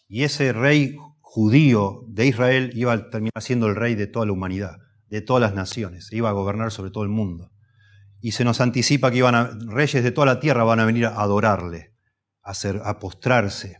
[0.07, 4.33] Y ese rey judío de Israel iba a terminar siendo el rey de toda la
[4.33, 4.77] humanidad,
[5.07, 7.53] de todas las naciones, iba a gobernar sobre todo el mundo.
[8.21, 11.07] Y se nos anticipa que iban a, reyes de toda la tierra van a venir
[11.07, 11.95] a adorarle,
[12.43, 12.53] a,
[12.85, 13.79] a postrarse,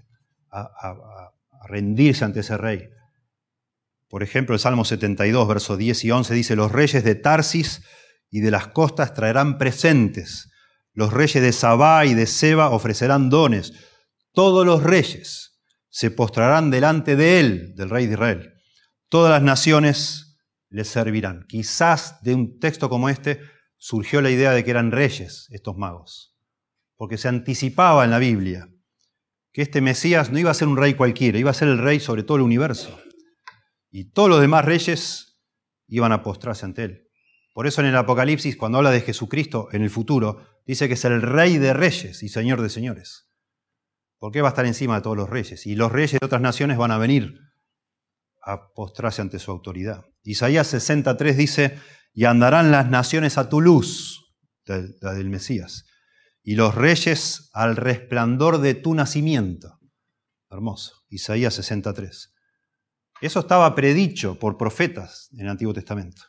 [0.51, 1.33] a
[1.69, 2.89] rendirse ante ese rey.
[4.09, 7.83] Por ejemplo, el Salmo 72, versos 10 y 11 dice, los reyes de Tarsis
[8.31, 10.51] y de las costas traerán presentes,
[10.93, 13.73] los reyes de Sabá y de Seba ofrecerán dones,
[14.33, 18.53] todos los reyes se postrarán delante de él, del rey de Israel,
[19.09, 20.39] todas las naciones
[20.69, 21.47] le servirán.
[21.49, 23.41] Quizás de un texto como este
[23.77, 26.37] surgió la idea de que eran reyes estos magos,
[26.97, 28.69] porque se anticipaba en la Biblia
[29.53, 32.01] que este Mesías no iba a ser un rey cualquiera, iba a ser el rey
[32.01, 33.01] sobre todo el universo
[33.91, 35.41] y todos los demás reyes
[35.87, 37.08] iban a postrarse ante él.
[37.59, 41.05] Por eso en el Apocalipsis, cuando habla de Jesucristo en el futuro, dice que es
[41.05, 43.33] el rey de reyes y señor de señores.
[44.17, 45.67] Porque va a estar encima de todos los reyes.
[45.67, 47.37] Y los reyes de otras naciones van a venir
[48.45, 50.05] a postrarse ante su autoridad.
[50.23, 51.81] Isaías 63 dice,
[52.15, 55.85] y andarán las naciones a tu luz, la del Mesías,
[56.45, 59.81] y los reyes al resplandor de tu nacimiento.
[60.49, 60.93] Hermoso.
[61.09, 62.33] Isaías 63.
[63.21, 66.23] Eso estaba predicho por profetas en el Antiguo Testamento.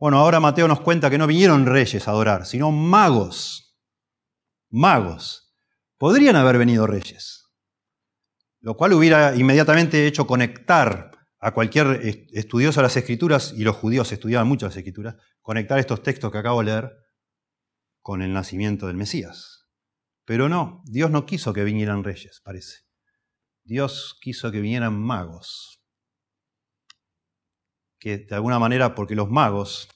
[0.00, 3.78] Bueno, ahora Mateo nos cuenta que no vinieron reyes a adorar, sino magos.
[4.70, 5.54] Magos.
[5.98, 7.50] Podrían haber venido reyes,
[8.60, 12.00] lo cual hubiera inmediatamente hecho conectar a cualquier
[12.32, 16.38] estudioso de las escrituras, y los judíos estudiaban mucho las escrituras, conectar estos textos que
[16.38, 16.92] acabo de leer
[18.00, 19.68] con el nacimiento del Mesías.
[20.24, 22.84] Pero no, Dios no quiso que vinieran reyes, parece.
[23.64, 25.79] Dios quiso que vinieran magos.
[28.00, 29.88] Que de alguna manera, porque los magos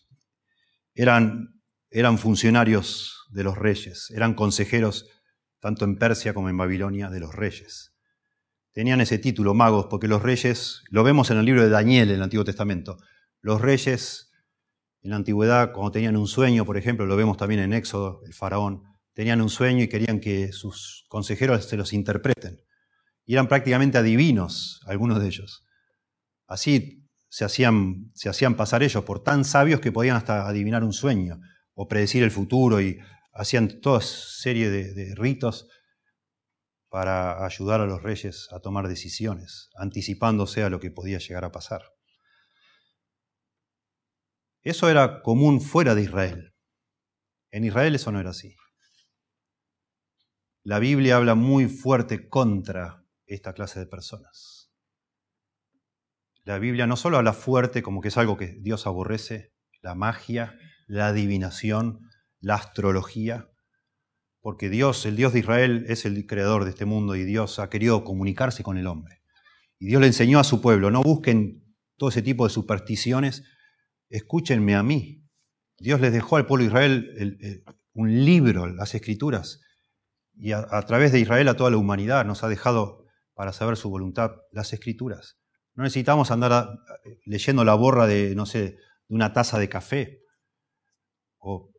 [0.95, 5.11] eran, eran funcionarios de los reyes, eran consejeros
[5.59, 7.97] tanto en Persia como en Babilonia de los reyes.
[8.71, 12.17] Tenían ese título, magos, porque los reyes, lo vemos en el libro de Daniel en
[12.17, 12.99] el Antiguo Testamento,
[13.41, 14.31] los reyes
[15.03, 18.35] en la antigüedad, cuando tenían un sueño, por ejemplo, lo vemos también en Éxodo, el
[18.35, 22.61] faraón, tenían un sueño y querían que sus consejeros se los interpreten
[23.27, 25.65] y eran prácticamente adivinos algunos de ellos.
[26.47, 27.04] Así
[27.35, 31.41] se hacían, se hacían pasar ellos por tan sabios que podían hasta adivinar un sueño
[31.75, 33.01] o predecir el futuro y
[33.33, 35.69] hacían toda serie de, de ritos
[36.89, 41.51] para ayudar a los reyes a tomar decisiones, anticipándose a lo que podía llegar a
[41.51, 41.83] pasar.
[44.63, 46.55] Eso era común fuera de Israel.
[47.51, 48.55] En Israel eso no era así.
[50.63, 54.54] La Biblia habla muy fuerte contra esta clase de personas.
[56.45, 60.59] La Biblia no solo habla fuerte como que es algo que Dios aborrece, la magia,
[60.87, 62.01] la adivinación,
[62.41, 63.51] la astrología,
[64.41, 67.71] porque Dios, el Dios de Israel, es el creador de este mundo y Dios ha
[67.71, 69.23] querido comunicarse con el hombre.
[69.79, 71.65] Y Dios le enseñó a su pueblo, no busquen
[71.97, 73.43] todo ese tipo de supersticiones,
[74.11, 75.27] escúchenme a mí.
[75.79, 79.63] Dios les dejó al pueblo de Israel un libro, las escrituras,
[80.35, 83.89] y a, través de Israel a toda la humanidad, nos ha dejado para saber su
[83.89, 85.39] voluntad las escrituras.
[85.75, 86.69] No necesitamos andar
[87.25, 90.23] leyendo la borra de, no sé, de una taza de café
[91.39, 91.71] o,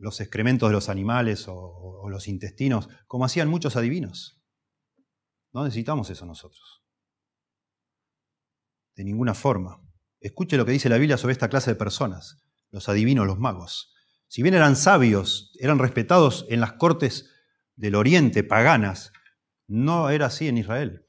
[0.00, 4.38] los excrementos de los animales o los intestinos, como hacían muchos adivinos.
[5.52, 6.84] No necesitamos eso nosotros.
[8.94, 9.82] De ninguna forma.
[10.20, 13.94] Escuche lo que dice la Biblia sobre esta clase de personas, los adivinos, los magos.
[14.26, 17.30] Si bien eran sabios, eran respetados en las cortes
[17.76, 19.12] del oriente, paganas,
[19.66, 21.06] no era así en Israel.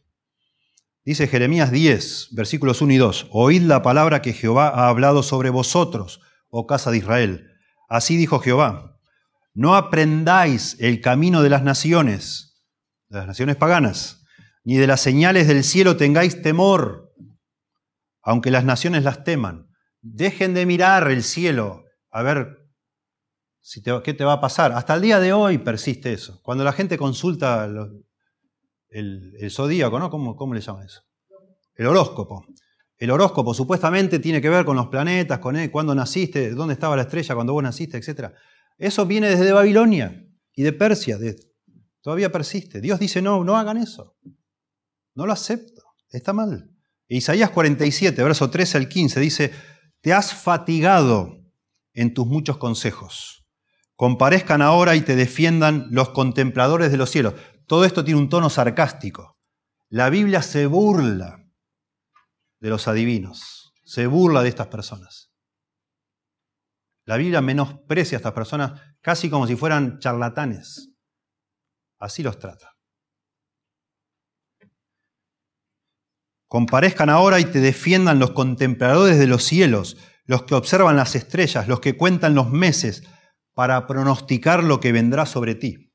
[1.09, 5.49] Dice Jeremías 10, versículos 1 y 2, Oíd la palabra que Jehová ha hablado sobre
[5.49, 7.49] vosotros, oh casa de Israel.
[7.87, 8.99] Así dijo Jehová,
[9.55, 12.61] no aprendáis el camino de las naciones,
[13.07, 14.23] de las naciones paganas,
[14.63, 17.11] ni de las señales del cielo tengáis temor,
[18.21, 19.67] aunque las naciones las teman.
[20.01, 22.69] Dejen de mirar el cielo a ver
[23.61, 24.73] si qué te va a pasar.
[24.73, 26.39] Hasta el día de hoy persiste eso.
[26.43, 27.67] Cuando la gente consulta
[28.89, 30.09] el, zodíaco, ¿no?
[30.09, 31.01] ¿Cómo, ¿Cómo le llaman eso?
[31.75, 32.45] El horóscopo.
[32.97, 36.97] El horóscopo supuestamente tiene que ver con los planetas, con él, cuándo naciste, dónde estaba
[36.97, 38.33] la estrella cuando vos naciste, etc.
[38.77, 41.17] Eso viene desde Babilonia y de Persia.
[42.01, 42.81] todavía persiste.
[42.81, 44.17] Dios dice, no, no hagan eso.
[45.15, 45.81] No lo acepto.
[46.11, 46.69] Está mal.
[47.07, 49.51] Isaías 47, verso 13 al 15 dice,
[50.01, 51.39] te has fatigado
[51.93, 53.45] en tus muchos consejos.
[53.99, 57.33] Comparezcan ahora y te defiendan los contempladores de los cielos.
[57.67, 59.37] Todo esto tiene un tono sarcástico.
[59.89, 61.43] La Biblia se burla
[62.61, 65.33] de los adivinos, se burla de estas personas.
[67.03, 70.93] La Biblia menosprecia a estas personas casi como si fueran charlatanes.
[71.99, 72.77] Así los trata.
[76.47, 81.67] Comparezcan ahora y te defiendan los contempladores de los cielos, los que observan las estrellas,
[81.67, 83.03] los que cuentan los meses,
[83.59, 85.93] para pronosticar lo que vendrá sobre ti.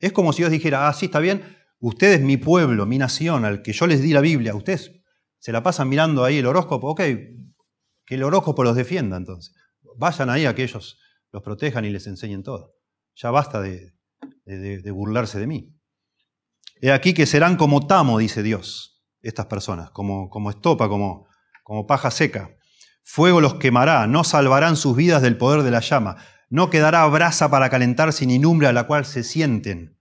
[0.00, 3.62] Es como si Dios dijera, ah, sí, está bien, ustedes, mi pueblo, mi nación, al
[3.62, 4.92] que yo les di la Biblia, ustedes
[5.38, 9.54] se la pasan mirando ahí el horóscopo, ok, que el horóscopo los defienda entonces.
[9.96, 10.98] Vayan ahí a que ellos
[11.32, 12.74] los protejan y les enseñen todo.
[13.14, 13.94] Ya basta de,
[14.44, 15.74] de burlarse de mí.
[16.82, 21.28] He aquí que serán como tamo, dice Dios estas personas, como, como estopa, como,
[21.62, 22.54] como paja seca.
[23.08, 26.16] Fuego los quemará, no salvarán sus vidas del poder de la llama,
[26.50, 29.96] no quedará brasa para calentar sin inumbre a la cual se sienten.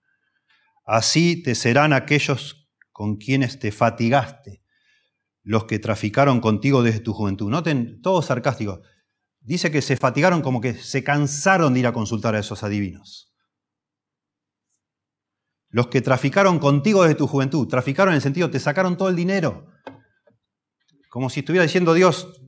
[0.86, 4.64] Así te serán aquellos con quienes te fatigaste,
[5.44, 7.50] los que traficaron contigo desde tu juventud.
[7.50, 8.82] Noten, todo sarcástico.
[9.40, 13.32] Dice que se fatigaron como que se cansaron de ir a consultar a esos adivinos
[15.76, 19.16] los que traficaron contigo desde tu juventud, traficaron en el sentido, te sacaron todo el
[19.18, 19.68] dinero.
[21.10, 22.45] Como si estuviera diciendo Dios,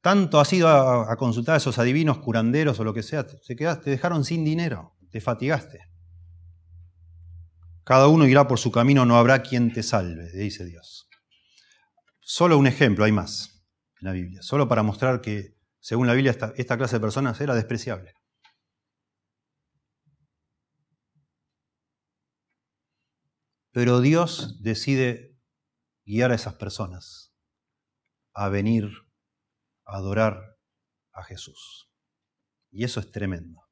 [0.00, 3.84] tanto has ido a, consultar a esos adivinos curanderos o lo que sea, te, quedaste,
[3.84, 5.80] te dejaron sin dinero, te fatigaste.
[7.84, 11.08] Cada uno irá por su camino, no habrá quien te salve, dice Dios.
[12.20, 13.64] Solo un ejemplo, hay más
[14.00, 17.54] en la Biblia, solo para mostrar que, según la Biblia, esta clase de personas era
[17.54, 18.14] despreciable.
[23.76, 25.35] Pero Dios decide
[26.06, 27.34] guiar a esas personas
[28.32, 28.90] a venir
[29.84, 30.56] a adorar
[31.12, 31.90] a Jesús.
[32.70, 33.62] Y eso es tremendo.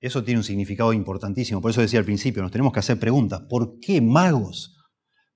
[0.00, 1.60] Eso tiene un significado importantísimo.
[1.60, 3.42] Por eso decía al principio, nos tenemos que hacer preguntas.
[3.48, 4.76] ¿Por qué magos?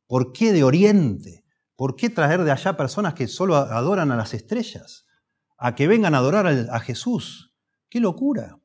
[0.07, 1.45] ¿Por qué de Oriente?
[1.77, 5.07] ¿Por qué traer de allá personas que solo adoran a las estrellas?
[5.59, 7.55] A que vengan a adorar a Jesús.
[7.89, 8.59] ¡Qué locura!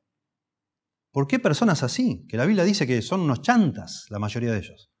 [1.10, 2.26] ¿Por qué personas así?
[2.28, 4.93] Que la Biblia dice que son unos chantas, la mayoría de ellos.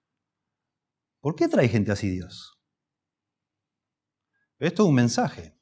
[1.24, 2.60] ¿Por qué trae gente así Dios?
[4.58, 5.58] Esto es un mensaje.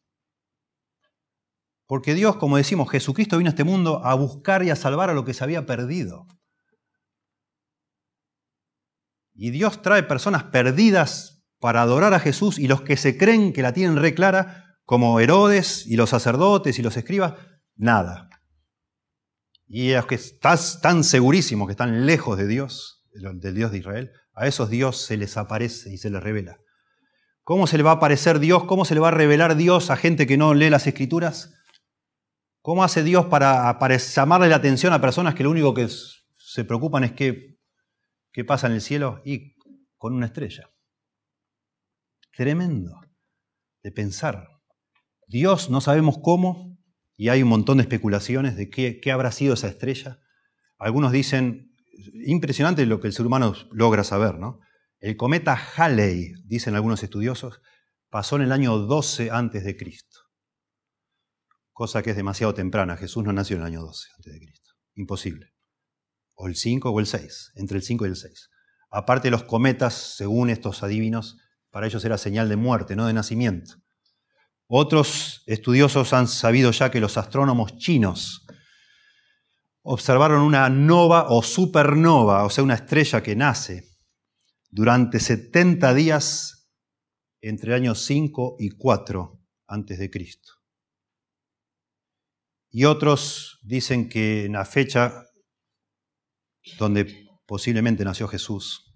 [1.86, 5.14] Porque Dios, como decimos, Jesucristo vino a este mundo a buscar y a salvar a
[5.14, 6.26] lo que se había perdido.
[9.34, 13.62] Y Dios trae personas perdidas para adorar a Jesús y los que se creen que
[13.62, 17.34] la tienen re clara, como Herodes y los sacerdotes y los escribas,
[17.76, 18.30] nada.
[19.68, 24.46] Y los que están segurísimos que están lejos de Dios, del Dios de Israel, a
[24.46, 26.58] esos Dios se les aparece y se les revela.
[27.44, 28.64] ¿Cómo se le va a aparecer Dios?
[28.64, 31.54] ¿Cómo se le va a revelar Dios a gente que no lee las escrituras?
[32.60, 35.88] ¿Cómo hace Dios para, llamarle la atención a personas que lo único que
[36.36, 37.58] se preocupan es qué,
[38.30, 39.20] qué pasa en el cielo?
[39.24, 39.56] Y
[39.96, 40.70] con una estrella.
[42.32, 43.00] Tremendo
[43.82, 44.48] de pensar.
[45.26, 46.78] Dios no sabemos cómo,
[47.16, 50.20] y hay un montón de especulaciones de qué, qué habrá sido esa estrella.
[50.78, 51.71] Algunos dicen
[52.26, 54.60] impresionante lo que el ser humano logra saber, ¿no?
[54.98, 57.60] El cometa Halley, dicen algunos estudiosos,
[58.08, 60.20] pasó en el año 12 antes de Cristo.
[61.72, 62.96] Cosa que es demasiado temprana.
[62.96, 64.72] Jesús no nació en el año 12 antes de Cristo.
[64.94, 65.54] Imposible.
[66.34, 68.50] O el 5 o el 6, entre el 5 y el 6.
[68.90, 71.38] Aparte los cometas, según estos adivinos,
[71.70, 73.76] para ellos era señal de muerte, no de nacimiento.
[74.66, 78.46] Otros estudiosos han sabido ya que los astrónomos chinos
[79.82, 83.88] observaron una nova o supernova, o sea, una estrella que nace
[84.70, 86.70] durante 70 días
[87.40, 90.52] entre años 5 y 4 antes de Cristo.
[92.70, 95.26] Y otros dicen que en la fecha
[96.78, 98.94] donde posiblemente nació Jesús,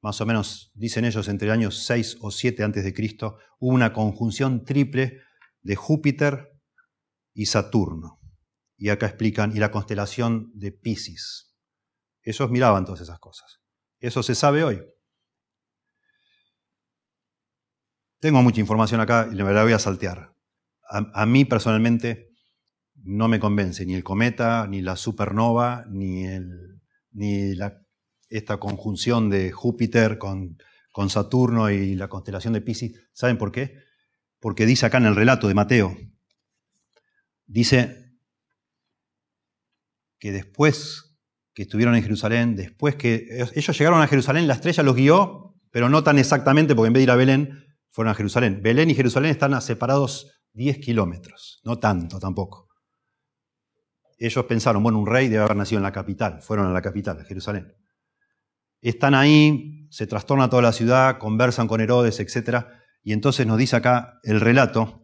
[0.00, 3.74] más o menos dicen ellos entre el año 6 o 7 antes de Cristo, hubo
[3.74, 5.20] una conjunción triple
[5.60, 6.50] de Júpiter
[7.32, 8.21] y Saturno.
[8.82, 11.54] Y acá explican, y la constelación de Pisces.
[12.20, 13.60] Ellos miraban todas esas cosas.
[14.00, 14.82] Eso se sabe hoy.
[18.18, 20.34] Tengo mucha información acá y la voy a saltear.
[20.88, 22.30] A, mí personalmente
[22.96, 26.24] no me convence ni el cometa, ni la supernova, ni,
[27.12, 27.54] ni
[28.30, 30.58] esta conjunción de Júpiter con,
[30.90, 33.00] con Saturno y la constelación de Pisces.
[33.12, 33.76] ¿Saben por qué?
[34.40, 35.96] Porque dice acá en el relato de Mateo,
[37.46, 38.01] dice
[40.22, 41.16] que después
[41.52, 45.88] que estuvieron en Jerusalén, después que ellos llegaron a Jerusalén, la estrella los guió, pero
[45.88, 48.60] no tan exactamente, porque en vez de ir a Belén, fueron a Jerusalén.
[48.62, 52.68] Belén y Jerusalén están separados 10 kilómetros, no tanto tampoco.
[54.16, 57.18] Ellos pensaron, bueno, un rey debe haber nacido en la capital, fueron a la capital,
[57.18, 57.74] a Jerusalén.
[58.80, 62.64] Están ahí, se trastorna toda la ciudad, conversan con Herodes, etc.
[63.02, 65.01] Y entonces nos dice acá el relato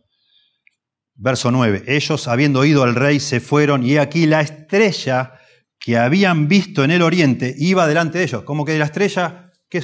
[1.20, 1.82] Verso 9.
[1.88, 5.34] Ellos, habiendo oído al rey, se fueron y aquí la estrella
[5.80, 8.44] que habían visto en el oriente iba delante de ellos.
[8.44, 9.82] Como que la estrella que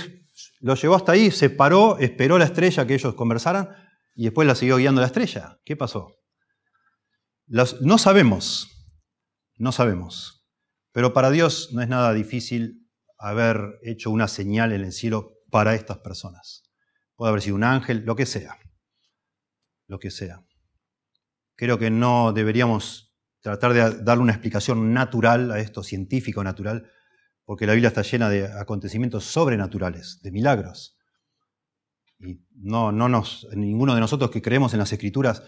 [0.60, 3.68] lo llevó hasta ahí, se paró, esperó la estrella que ellos conversaran
[4.14, 5.58] y después la siguió guiando la estrella.
[5.64, 6.16] ¿Qué pasó?
[7.46, 8.70] no sabemos,
[9.58, 10.46] no sabemos.
[10.92, 15.74] Pero para Dios no es nada difícil haber hecho una señal en el cielo para
[15.74, 16.62] estas personas.
[17.16, 18.56] Puede haber sido un ángel, lo que sea.
[19.86, 20.44] Lo que sea.
[21.56, 26.90] Creo que no deberíamos tratar de darle una explicación natural a esto, científico natural,
[27.44, 30.96] porque la Biblia está llena de acontecimientos sobrenaturales, de milagros.
[32.18, 35.42] Y no, no nos, ninguno de nosotros que creemos en las escrituras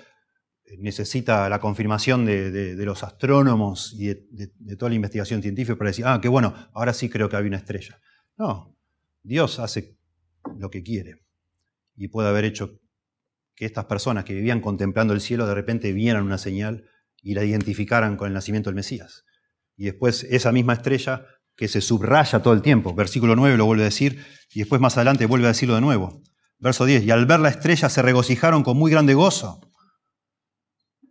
[0.65, 5.91] eh, necesita la confirmación de, los astrónomos y de, de, toda la investigación científica para
[5.91, 7.99] decir, ah, qué bueno, ahora sí creo que había una estrella.
[8.37, 8.77] No,
[9.23, 9.97] Dios hace
[10.59, 11.25] lo que quiere
[11.97, 12.79] y puede haber hecho
[13.57, 16.85] que estas personas que vivían contemplando el cielo de repente vieran una señal
[17.23, 19.25] y la identificaran con el nacimiento del Mesías.
[19.77, 21.27] Y después esa misma estrella
[21.57, 24.97] que se subraya todo el tiempo, versículo 9 lo vuelve a decir, y después más
[24.99, 26.23] adelante vuelve a decirlo de nuevo.
[26.59, 29.61] Verso 10, y al ver la estrella se regocijaron con muy grande gozo.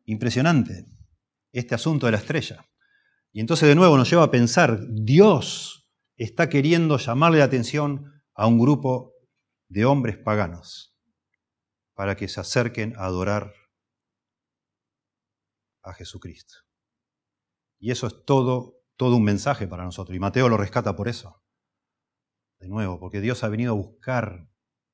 [0.06, 0.86] Impresionante
[1.52, 2.64] este asunto de la estrella.
[3.32, 8.46] Y entonces de nuevo nos lleva a pensar, Dios está queriendo llamarle la atención a
[8.46, 9.14] un grupo
[9.68, 10.95] de hombres paganos
[11.96, 13.54] para que se acerquen a adorar
[15.82, 16.56] a Jesucristo.
[17.80, 20.16] Y eso es todo, todo un mensaje para nosotros.
[20.16, 21.42] Y Mateo lo rescata por eso.
[22.60, 24.50] De nuevo, porque Dios ha venido a buscar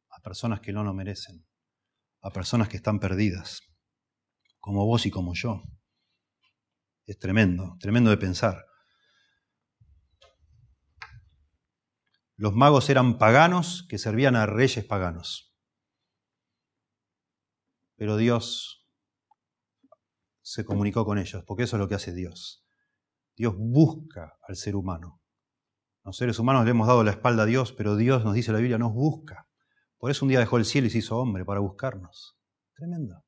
[0.10, 1.45] a personas que no lo merecen,
[2.22, 3.62] a personas que están perdidas,
[4.60, 5.64] como vos y como yo.
[7.06, 8.66] Es tremendo, tremendo de pensar.
[12.36, 15.51] Los magos eran paganos que servían a reyes paganos.
[18.02, 18.84] Pero Dios
[20.41, 22.66] se comunicó con ellos, porque eso es lo que hace Dios.
[23.36, 25.22] Dios busca al ser humano.
[26.04, 28.58] Los seres humanos le hemos dado la espalda a Dios, pero Dios nos dice la
[28.58, 29.47] Biblia, nos busca.
[29.99, 32.39] Por eso un día dejó el cielo y se hizo hombre para buscarnos.
[32.74, 33.24] Tremendo.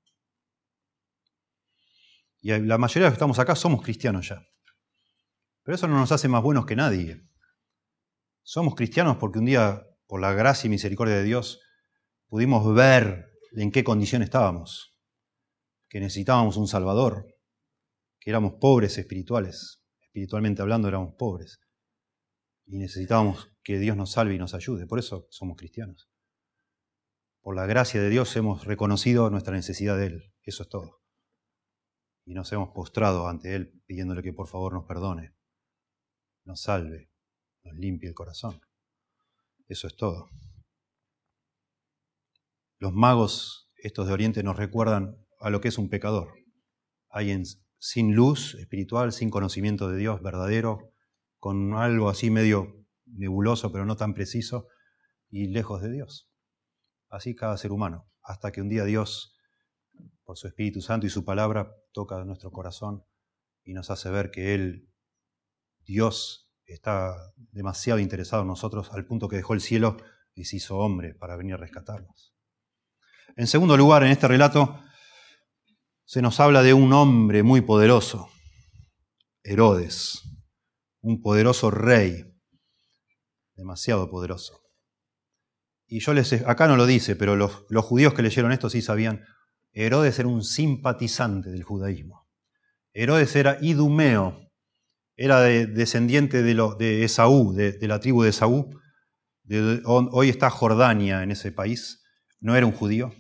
[2.42, 4.44] Y la mayoría de los que estamos acá somos cristianos ya.
[5.62, 7.22] Pero eso no nos hace más buenos que nadie.
[8.42, 11.62] Somos cristianos porque un día, por la gracia y misericordia de Dios,
[12.26, 14.98] pudimos ver en qué condición estábamos,
[15.90, 17.28] que necesitábamos un Salvador,
[18.20, 21.60] que éramos pobres espirituales, espiritualmente hablando éramos pobres,
[22.66, 26.10] y necesitábamos que Dios nos salve y nos ayude, por eso somos cristianos.
[27.42, 31.02] Por la gracia de Dios hemos reconocido nuestra necesidad de Él, eso es todo.
[32.26, 35.36] Y nos hemos postrado ante Él pidiéndole que por favor nos perdone,
[36.46, 37.12] nos salve,
[37.64, 38.62] nos limpie el corazón.
[39.68, 40.30] Eso es todo.
[42.84, 46.34] Los magos, estos de Oriente, nos recuerdan a lo que es un pecador.
[47.08, 47.46] Alguien
[47.78, 50.92] sin luz espiritual, sin conocimiento de Dios verdadero,
[51.38, 54.68] con algo así medio nebuloso, pero no tan preciso,
[55.30, 56.30] y lejos de Dios.
[57.08, 59.40] Así cada ser humano, hasta que un día Dios,
[60.26, 63.06] por su Espíritu Santo y su palabra, toca nuestro corazón
[63.64, 64.90] y nos hace ver que Él
[65.86, 67.16] Dios está
[67.54, 69.96] demasiado interesado en nosotros al punto que dejó el cielo
[70.34, 72.33] y se hizo hombre para venir a rescatarnos.
[73.36, 74.80] En segundo lugar, en este relato
[76.06, 78.30] se nos habla de un hombre muy poderoso,
[79.44, 80.22] Herodes,
[81.02, 82.26] un poderoso rey,
[83.56, 84.62] demasiado poderoso.
[85.88, 87.52] Y yo les, acá no lo dice, pero los,
[87.86, 89.24] judíos que leyeron esto sí sabían,
[89.72, 92.28] Herodes era un simpatizante del judaísmo.
[92.94, 94.52] Herodes era idumeo,
[95.16, 98.70] era descendiente de, lo, de Esaú, de, la tribu de Esaú.
[99.86, 102.03] hoy está Jordania en ese país.
[102.44, 103.14] No era un judío.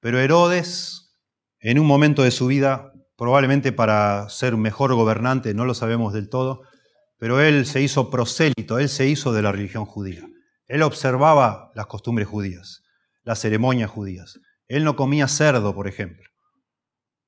[0.00, 1.16] Pero Herodes,
[1.60, 6.28] en un momento de su vida, probablemente para ser mejor gobernante, no lo sabemos del
[6.28, 6.62] todo,
[7.16, 10.26] pero él se hizo prosélito, él se hizo de la religión judía.
[10.66, 12.82] Él observaba las costumbres judías,
[13.22, 14.40] las ceremonias judías.
[14.66, 16.28] Él no comía cerdo, por ejemplo.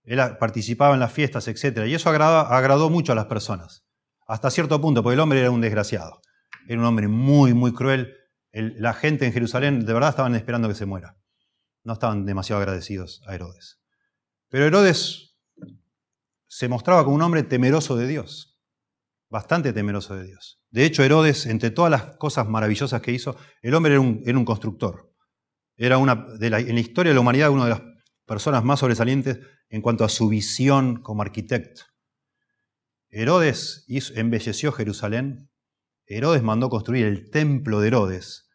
[0.03, 1.87] Él participaba en las fiestas, etc.
[1.87, 3.85] Y eso agradó mucho a las personas.
[4.27, 6.21] Hasta cierto punto, porque el hombre era un desgraciado.
[6.67, 8.13] Era un hombre muy, muy cruel.
[8.53, 11.17] La gente en Jerusalén de verdad estaban esperando que se muera.
[11.85, 13.81] No estaban demasiado agradecidos a Herodes.
[14.49, 15.37] Pero Herodes
[16.47, 18.61] se mostraba como un hombre temeroso de Dios.
[19.31, 20.63] Bastante temeroso de Dios.
[20.71, 24.01] De hecho, Herodes, entre todas las cosas maravillosas que hizo, el hombre era
[24.39, 25.11] un, constructor.
[25.77, 27.83] Era una, en la historia de la humanidad una de las
[28.27, 29.41] personas más sobresalientes
[29.71, 31.83] en cuanto a su visión como arquitecto.
[33.09, 35.51] Herodes embelleció Jerusalén.
[36.07, 38.49] Herodes mandó construir el templo de Herodes,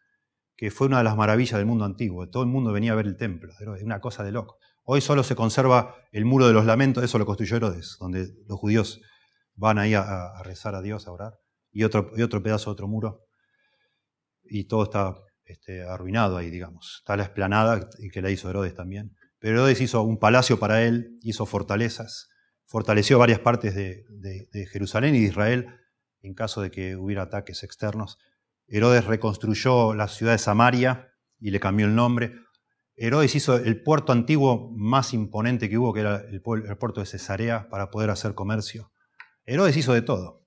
[0.56, 2.28] que fue una de las maravillas del mundo antiguo.
[2.28, 4.58] Todo el mundo venía a ver el templo de una cosa de loco.
[4.84, 8.58] Hoy solo se conserva el muro de los lamentos, eso lo construyó Herodes, donde los
[8.58, 9.00] judíos
[9.54, 11.34] van ahí a, rezar a Dios, a orar,
[11.70, 13.26] y otro, y otro pedazo, otro muro.
[14.44, 16.98] Y todo está este, arruinado ahí, digamos.
[17.00, 19.14] Está la esplanada, que la hizo Herodes también.
[19.38, 22.28] Pero Herodes hizo un palacio para él, hizo fortalezas,
[22.66, 24.04] fortaleció varias partes de,
[24.72, 25.66] Jerusalén y de Israel
[26.22, 28.18] en caso de que hubiera ataques externos.
[28.66, 32.34] Herodes reconstruyó la ciudad de Samaria y le cambió el nombre.
[32.96, 37.68] Herodes hizo el puerto antiguo más imponente que hubo, que era el, puerto de Cesarea,
[37.70, 38.92] para poder hacer comercio.
[39.44, 40.46] Herodes hizo de todo.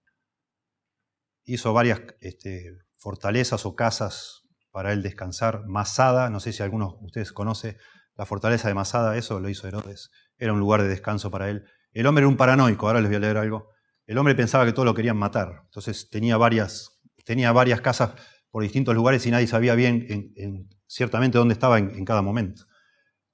[1.43, 5.65] Hizo varias este, fortalezas o casas para él descansar.
[5.65, 7.78] Masada, no sé si alguno de ustedes conoce
[8.15, 10.11] la fortaleza de Masada, eso lo hizo Herodes.
[10.38, 11.65] Era un lugar de descanso para él.
[11.93, 13.70] El hombre era un paranoico, ahora les voy a leer algo.
[14.12, 15.62] El hombre pensaba que todos lo querían matar.
[15.64, 18.12] Entonces tenía varias, tenía varias casas
[18.49, 20.05] por distintos lugares y nadie sabía bien
[20.36, 22.66] en, ciertamente dónde estaba en, cada momento.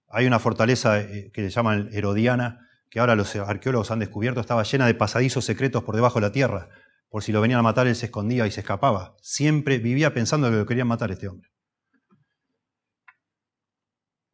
[0.07, 2.59] Hay una fortaleza eh, que se llama Herodiana,
[2.91, 6.31] que ahora los arqueólogos han descubierto, estaba llena de pasadizos secretos por debajo de la
[6.31, 6.69] tierra.
[7.09, 9.15] Por si lo venían a matar, él se escondía y se escapaba.
[9.19, 11.49] Siempre vivía pensando que lo querían matar este hombre.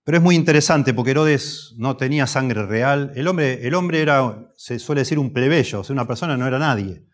[0.04, 3.14] Pero es muy interesante porque Herodes no tenía sangre real.
[3.16, 6.46] El hombre, el hombre era, se suele decir, un plebeyo, o sea, una persona no
[6.46, 7.06] era nadie.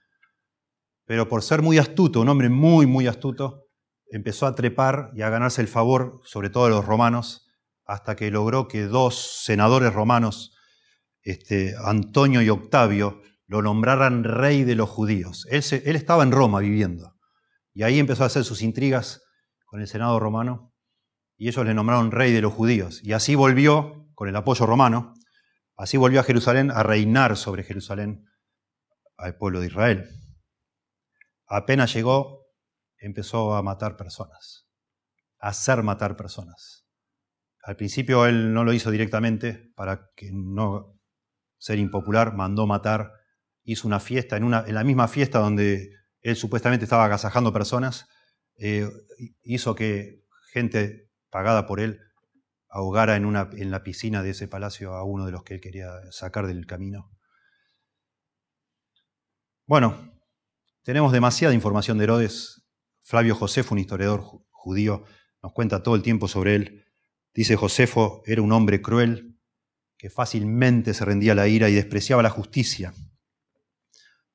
[1.06, 3.68] Pero por ser muy astuto, un hombre muy, muy astuto,
[4.08, 7.48] empezó a trepar y a ganarse el favor, sobre todo de los romanos,
[7.86, 10.56] hasta que logró que dos senadores romanos,
[11.22, 15.46] este, Antonio y Octavio, lo nombraran rey de los judíos.
[15.50, 17.16] Él, él estaba en Roma viviendo.
[17.74, 19.22] Y ahí empezó a hacer sus intrigas
[19.66, 20.74] con el Senado romano
[21.40, 23.02] y ellos le nombraron rey de los judíos.
[23.02, 25.14] Y así volvió, con el apoyo romano,
[25.78, 28.26] así volvió a Jerusalén a reinar sobre Jerusalén
[29.16, 30.10] al pueblo de Israel.
[31.48, 32.46] Apenas llegó,
[32.98, 34.68] empezó a matar personas,
[35.40, 36.86] a hacer matar personas.
[37.64, 41.00] Al principio él no lo hizo directamente para que no
[41.58, 43.14] ser impopular, mandó matar,
[43.64, 45.90] hizo una fiesta, en, una, en la misma fiesta donde
[46.22, 48.10] él supuestamente estaba agasajando personas,
[48.58, 48.90] eh,
[49.44, 52.00] hizo que gente pagada por él,
[52.70, 55.62] ahogara en, una, en la piscina de ese palacio a uno de los que él
[55.62, 57.12] quería sacar del camino.
[59.66, 60.14] Bueno,
[60.84, 62.64] tenemos demasiada información de Herodes.
[63.02, 65.04] Flavio Josefo, un historiador judío,
[65.42, 66.86] nos cuenta todo el tiempo sobre él.
[67.34, 69.40] Dice Josefo, era un hombre cruel
[69.98, 72.94] que fácilmente se rendía a la ira y despreciaba la justicia.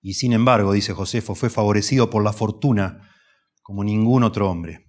[0.00, 3.10] Y sin embargo, dice Josefo, fue favorecido por la fortuna
[3.62, 4.83] como ningún otro hombre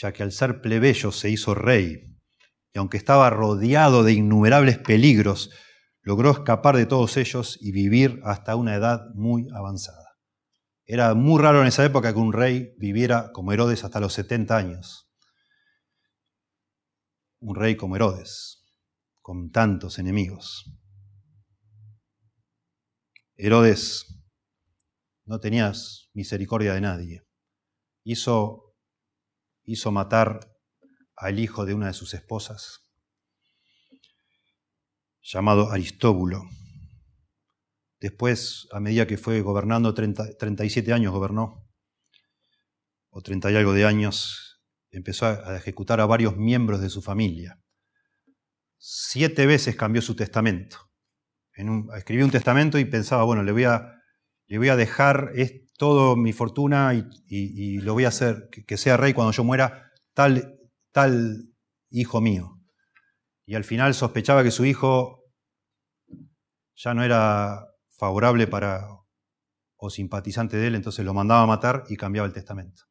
[0.00, 2.16] ya que al ser plebeyo se hizo rey,
[2.72, 5.50] y aunque estaba rodeado de innumerables peligros,
[6.02, 10.16] logró escapar de todos ellos y vivir hasta una edad muy avanzada.
[10.84, 14.56] Era muy raro en esa época que un rey viviera como Herodes hasta los 70
[14.56, 15.10] años.
[17.40, 18.64] Un rey como Herodes,
[19.20, 20.64] con tantos enemigos.
[23.36, 24.06] Herodes
[25.24, 25.72] no tenía
[26.14, 27.22] misericordia de nadie.
[28.04, 28.67] Hizo
[29.68, 30.40] hizo matar
[31.14, 32.80] al hijo de una de sus esposas,
[35.22, 36.48] llamado Aristóbulo.
[38.00, 41.68] Después, a medida que fue gobernando, 37 años gobernó,
[43.10, 47.60] o 30 y algo de años, empezó a ejecutar a varios miembros de su familia.
[48.78, 50.78] Siete veces cambió su testamento.
[51.94, 54.00] escribió un testamento y pensaba, bueno, le voy a,
[54.46, 55.32] le voy a dejar
[55.78, 56.92] toda mi fortuna
[57.28, 60.58] y, lo voy a hacer, que, sea rey cuando yo muera, tal,
[60.92, 61.54] tal
[61.88, 62.60] hijo mío.
[63.46, 65.24] Y al final sospechaba que su hijo
[66.76, 67.64] ya no era
[67.96, 68.86] favorable para
[69.76, 72.82] o simpatizante de él, entonces lo mandaba a matar y cambiaba el testamento.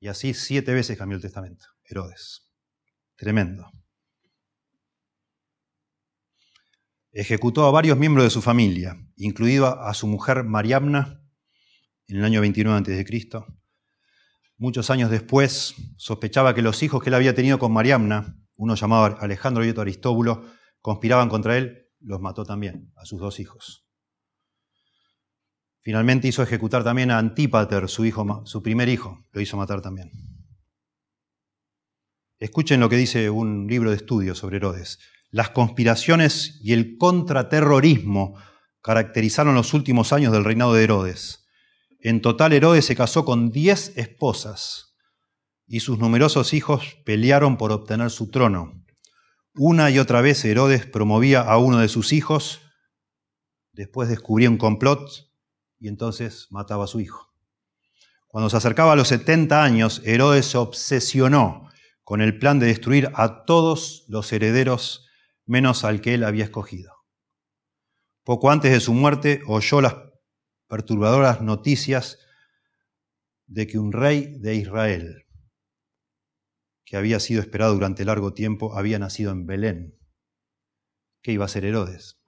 [0.00, 2.50] Y así siete veces cambió el testamento, Herodes.
[3.16, 3.70] Tremendo.
[7.12, 11.17] Ejecutó a varios miembros de su familia, incluido a su mujer Mariamna,
[12.08, 13.30] en el año 29 a.C.
[14.56, 19.16] Muchos años después, sospechaba que los hijos que él había tenido con Mariamna, uno llamado
[19.20, 20.44] Alejandro y otro Aristóbulo,
[20.80, 23.86] conspiraban contra él, los mató también, a sus dos hijos.
[25.80, 30.10] Finalmente hizo ejecutar también a Antípater, su, su primer hijo, lo hizo matar también.
[32.38, 34.98] Escuchen lo que dice un libro de estudio sobre Herodes.
[35.30, 38.38] Las conspiraciones y el contraterrorismo
[38.80, 41.47] caracterizaron los últimos años del reinado de Herodes.
[42.00, 44.96] En total, Herodes se casó con diez esposas
[45.66, 48.84] y sus numerosos hijos pelearon por obtener su trono.
[49.54, 52.60] Una y otra vez Herodes promovía a uno de sus hijos,
[53.72, 55.10] después descubría un complot
[55.80, 57.34] y entonces mataba a su hijo.
[58.28, 61.68] Cuando se acercaba a los 70 años, Herodes se obsesionó
[62.04, 65.06] con el plan de destruir a todos los herederos
[65.44, 66.92] menos al que él había escogido.
[68.22, 69.94] Poco antes de su muerte oyó las
[70.68, 72.18] perturbadoras noticias
[73.46, 75.26] de que un rey de Israel,
[76.84, 79.98] que había sido esperado durante largo tiempo, había nacido en Belén.
[81.22, 82.20] ¿Qué iba a hacer Herodes?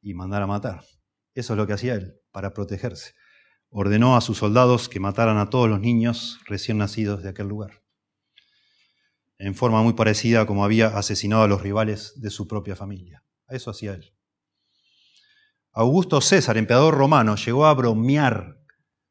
[0.00, 0.84] Y mandar a matar.
[1.34, 3.14] Eso es lo que hacía él para protegerse.
[3.68, 7.82] Ordenó a sus soldados que mataran a todos los niños recién nacidos de aquel lugar,
[9.38, 13.22] en forma muy parecida a como había asesinado a los rivales de su propia familia.
[13.48, 14.15] Eso hacía él.
[15.76, 18.56] Augusto César, emperador romano, llegó a bromear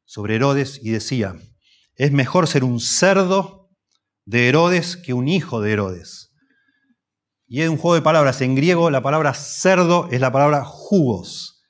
[0.04, 1.36] sobre Herodes y decía,
[1.94, 3.70] es mejor ser un cerdo
[4.26, 6.34] de Herodes que un hijo de Herodes.
[7.46, 8.42] Y es un juego de palabras.
[8.42, 11.62] En griego la palabra cerdo es la palabra jugos.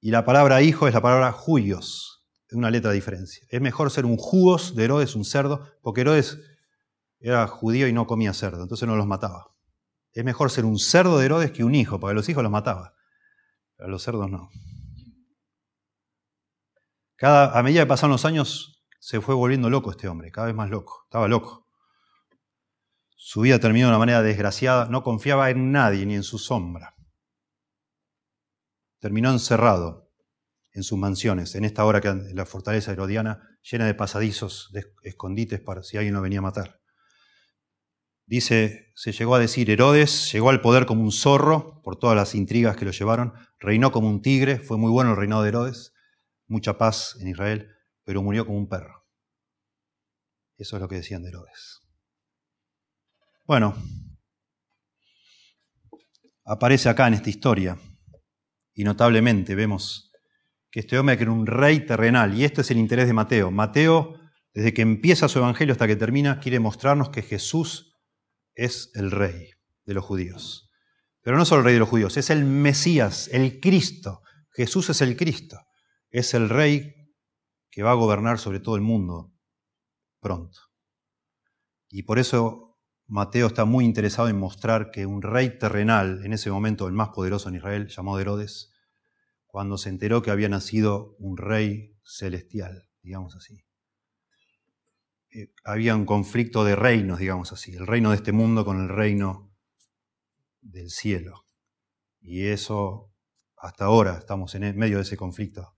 [0.00, 3.46] Y la palabra hijo es la palabra juyos, es una letra de diferencia.
[3.50, 6.40] Es mejor ser un jugos de Herodes, un cerdo, porque Herodes
[7.20, 9.54] era judío y no comía cerdo, entonces no los mataba.
[10.12, 12.94] Es mejor ser un cerdo de Herodes que un hijo, porque los hijos los mataba,
[13.82, 14.48] pero los cerdos no.
[17.16, 20.54] Cada, a medida que pasaron los años, se fue volviendo loco este hombre, cada vez
[20.54, 21.66] más loco, estaba loco.
[23.16, 26.94] Su vida terminó de una manera desgraciada, no confiaba en nadie ni en su sombra
[29.02, 30.12] terminó encerrado
[30.74, 35.60] en sus mansiones, en esta hora que la fortaleza herodiana, llena de pasadizos, de escondites
[35.60, 36.81] para si alguien lo venía a matar.
[38.26, 42.34] Dice, se llegó a decir, Herodes llegó al poder como un zorro por todas las
[42.34, 45.92] intrigas que lo llevaron, reinó como un tigre, fue muy bueno el reinado de Herodes,
[46.46, 47.68] mucha paz en Israel,
[48.04, 49.04] pero murió como un perro.
[50.56, 51.80] Eso es lo que decían de Herodes.
[53.44, 53.74] Bueno,
[56.44, 57.78] aparece acá en esta historia
[58.74, 60.12] y notablemente vemos
[60.70, 63.50] que este hombre era un rey terrenal, y este es el interés de Mateo.
[63.50, 64.18] Mateo,
[64.54, 67.91] desde que empieza su evangelio hasta que termina, quiere mostrarnos que Jesús
[68.54, 69.50] es el rey
[69.84, 70.70] de los judíos.
[71.22, 74.22] Pero no solo el rey de los judíos, es el Mesías, el Cristo.
[74.50, 75.60] Jesús es el Cristo,
[76.10, 76.94] es el rey
[77.70, 79.32] que va a gobernar sobre todo el mundo
[80.20, 80.58] pronto.
[81.88, 86.50] Y por eso Mateo está muy interesado en mostrar que un rey terrenal, en ese
[86.50, 88.72] momento el más poderoso en Israel, llamado Herodes,
[89.46, 93.64] cuando se enteró que había nacido un rey celestial, digamos así.
[95.34, 98.88] Eh, había un conflicto de reinos, digamos así, el reino de este mundo con el
[98.88, 99.50] reino
[100.60, 101.46] del cielo.
[102.20, 103.14] Y eso,
[103.56, 105.74] hasta ahora, estamos en medio de ese conflicto.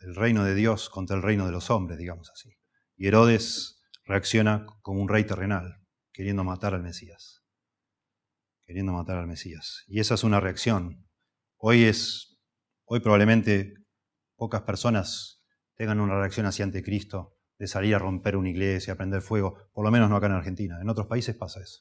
[0.00, 2.50] El reino de Dios contra el reino de los hombres, digamos así.
[2.96, 5.80] Y Herodes reacciona como un rey terrenal,
[6.12, 7.44] queriendo matar al Mesías.
[8.64, 9.84] Queriendo matar al Mesías.
[9.86, 11.08] Y esa es una reacción.
[11.58, 12.38] Hoy es,
[12.84, 13.74] hoy probablemente
[14.36, 15.37] pocas personas
[15.78, 19.70] tengan una reacción hacia ante Cristo de salir a romper una iglesia, a prender fuego,
[19.72, 20.78] por lo menos no acá en Argentina.
[20.78, 21.80] En otros países pasa eso.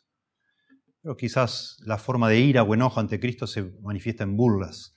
[1.01, 4.95] Pero quizás la forma de ira o enojo ante Cristo se manifiesta en burlas.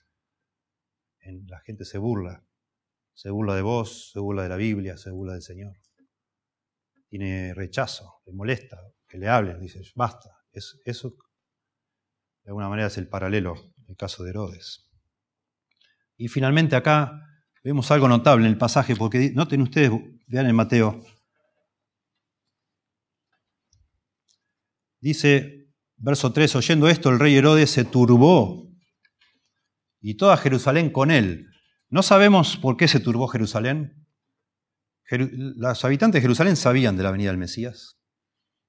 [1.19, 2.45] En, la gente se burla.
[3.13, 5.75] Se burla de vos, se burla de la Biblia, se burla del Señor
[7.11, 10.29] tiene rechazo, le molesta que le hablen, dice, basta.
[10.53, 11.09] Es, eso,
[12.43, 13.53] de alguna manera, es el paralelo
[13.89, 14.89] el caso de Herodes.
[16.15, 17.11] Y finalmente acá
[17.63, 19.91] vemos algo notable en el pasaje, porque noten ustedes,
[20.27, 21.03] vean en Mateo,
[24.99, 28.67] dice, verso 3, oyendo esto, el rey Herodes se turbó
[29.99, 31.47] y toda Jerusalén con él.
[31.89, 34.07] No sabemos por qué se turbó Jerusalén.
[35.09, 37.97] Los habitantes de Jerusalén sabían de la venida del Mesías.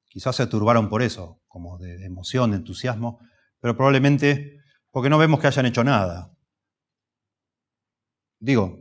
[0.08, 3.20] Quizás se turbaron por eso, como de emoción, de entusiasmo,
[3.60, 6.32] pero probablemente porque no vemos que hayan hecho nada.
[8.42, 8.76] Digo,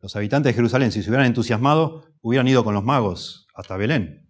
[0.00, 4.28] los habitantes de Jerusalén, si se hubieran entusiasmado, hubieran ido con los magos hasta Belén.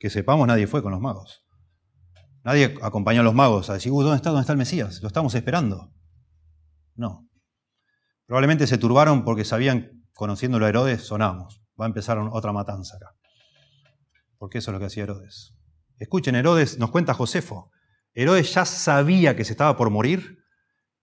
[0.00, 1.46] Que sepamos, nadie fue con los magos.
[2.42, 5.00] Nadie acompañó a los magos a decir, ¿dónde está, dónde está el Mesías?
[5.00, 5.92] Lo estamos esperando.
[6.96, 7.28] No.
[8.26, 11.62] Probablemente se turbaron porque sabían, conociéndolo a Herodes, sonamos.
[11.80, 13.14] Va a empezar otra matanza acá.
[14.38, 15.54] Porque eso es lo que hacía Herodes.
[16.00, 17.70] Escuchen, Herodes, nos cuenta Josefo.
[18.12, 20.38] Herodes ya sabía que se estaba por morir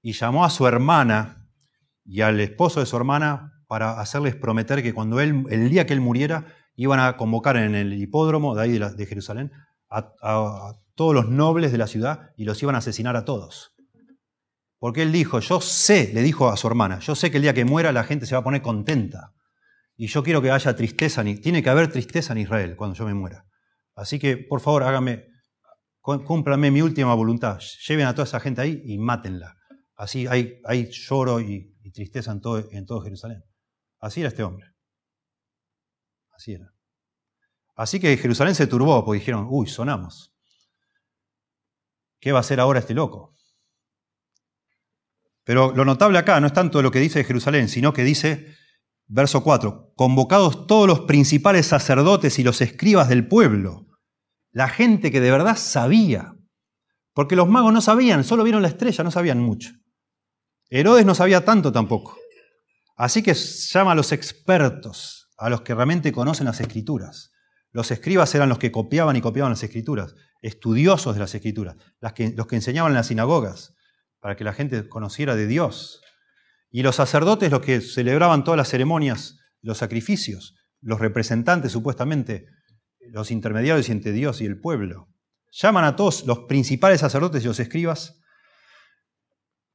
[0.01, 1.46] y llamó a su hermana
[2.07, 5.93] y al esposo de su hermana para hacerles prometer que cuando él, el día que
[5.93, 6.45] él muriera,
[6.75, 9.51] iban a convocar en el hipódromo de ahí de, Jerusalén
[9.89, 13.75] a, todos los nobles de la ciudad y los iban a asesinar a todos.
[14.79, 17.53] Porque él dijo, yo sé, le dijo a su hermana, yo sé que el día
[17.53, 19.33] que muera la gente se va a poner contenta.
[19.95, 23.13] Y yo quiero que haya tristeza, tiene que haber tristeza en Israel cuando yo me
[23.13, 23.45] muera.
[23.95, 25.25] Así que, por favor, hágame,
[26.01, 27.59] cúmplame mi última voluntad.
[27.87, 29.56] Lleven a toda esa gente ahí y mátenla.
[29.97, 33.43] Así hay, lloro y, tristeza en todo, Jerusalén.
[33.99, 34.67] Así era este hombre.
[36.31, 36.71] Así era.
[37.75, 40.33] Así que Jerusalén se turbó porque dijeron, uy, sonamos.
[42.19, 43.35] ¿Qué va a hacer ahora este loco?
[45.43, 48.55] Pero lo notable acá no es tanto lo que dice Jerusalén, sino que dice,
[49.07, 53.87] verso 4, convocados todos los principales sacerdotes y los escribas del pueblo,
[54.51, 56.35] la gente que de verdad sabía,
[57.13, 59.71] porque los magos no sabían, solo vieron la estrella, no sabían mucho.
[60.69, 62.17] Herodes no sabía tanto tampoco.
[62.95, 67.31] Así que llama a los expertos, a los que realmente conocen las escrituras.
[67.71, 72.47] Los escribas eran los que copiaban y copiaban las escrituras, estudiosos de las escrituras, los
[72.47, 73.75] que enseñaban en las sinagogas
[74.19, 76.01] para que la gente conociera de Dios.
[76.69, 82.47] Y los sacerdotes, los que celebraban todas las ceremonias, los sacrificios, los representantes supuestamente,
[82.99, 85.07] los intermediarios entre Dios y el pueblo.
[85.51, 88.19] Llaman a todos los principales sacerdotes y los escribas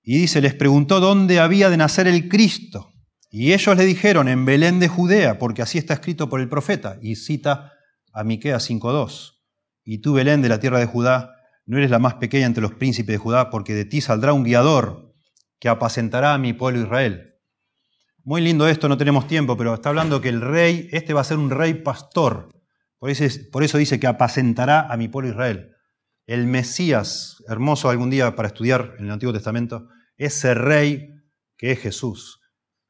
[0.03, 2.90] y dice, les preguntó dónde había de nacer el Cristo.
[3.30, 6.98] Y ellos le dijeron, en Belén de Judea, porque así está escrito por el profeta.
[7.00, 7.72] Y cita
[8.12, 9.38] a Miqueas 5.2.
[9.84, 12.74] Y tú, Belén de la tierra de Judá, no eres la más pequeña entre los
[12.74, 15.14] príncipes de Judá, porque de ti saldrá un guiador
[15.61, 17.36] que apacentará a mi pueblo Israel.
[18.24, 21.24] Muy lindo esto, no tenemos tiempo, pero está hablando que el rey, este va a
[21.24, 22.48] ser un rey pastor.
[22.98, 25.71] Por eso, por eso dice que apacentará a mi pueblo Israel.
[26.26, 31.08] El Mesías, hermoso algún día para estudiar en el Antiguo Testamento, ese rey
[31.56, 32.40] que es Jesús.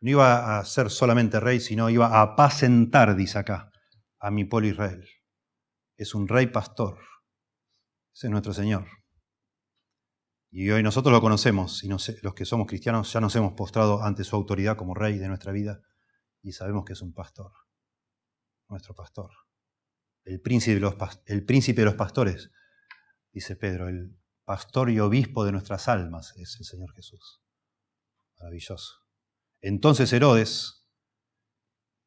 [0.00, 3.70] No iba a ser solamente rey, sino iba a apacentar, dice acá,
[4.18, 5.08] a mi pueblo Israel.
[5.96, 6.98] Es un rey pastor.
[8.14, 8.86] Ese es nuestro Señor.
[10.50, 14.24] Y hoy nosotros lo conocemos, y los que somos cristianos ya nos hemos postrado ante
[14.24, 15.80] su autoridad como rey de nuestra vida,
[16.42, 17.52] y sabemos que es un pastor,
[18.68, 19.30] nuestro pastor.
[20.24, 22.50] El príncipe de los, el príncipe de los pastores,
[23.32, 27.42] dice Pedro, el pastor y obispo de nuestras almas es el Señor Jesús.
[28.38, 28.94] Maravilloso.
[29.60, 30.88] Entonces Herodes,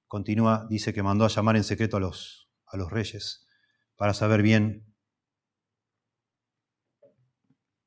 [0.08, 3.48] continúa, dice que mandó a llamar en secreto a los, a los reyes
[3.96, 4.94] para saber bien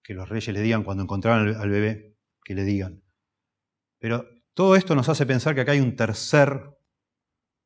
[0.03, 3.05] que los reyes le digan cuando encontraran al bebé, que le digan.
[3.99, 6.79] Pero todo esto nos hace pensar que acá hay un tercer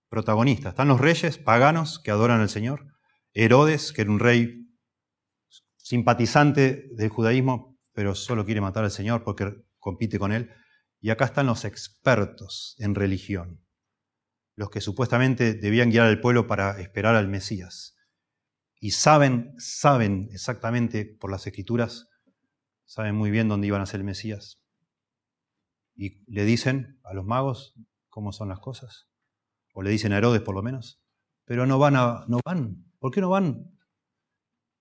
[0.08, 0.70] protagonista.
[0.70, 2.86] Están los reyes paganos que adoran al Señor,
[3.32, 4.61] Herodes, que era un rey
[5.82, 10.50] simpatizante del judaísmo, pero solo quiere matar al Señor porque compite con él.
[11.00, 13.60] Y acá están los expertos en religión,
[14.56, 17.96] los que supuestamente debían guiar al pueblo para esperar al Mesías.
[18.80, 22.08] Y saben, saben exactamente por las escrituras
[22.92, 24.60] saben muy bien dónde iban a ser el Mesías.
[25.94, 27.74] Y le dicen a los magos
[28.10, 29.08] cómo son las cosas.
[29.72, 31.02] O le dicen a Herodes por lo menos.
[31.46, 32.84] Pero no van a, no van.
[32.98, 33.78] ¿Por qué no van?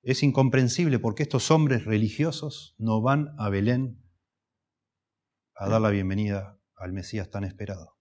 [0.03, 4.03] Es incomprensible porque estos hombres religiosos no van a Belén
[5.55, 7.99] a dar la bienvenida al Mesías tan esperado.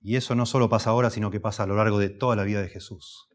[0.00, 2.42] Y eso no solo pasa ahora, sino que pasa a lo largo de toda la
[2.42, 3.28] vida de Jesús.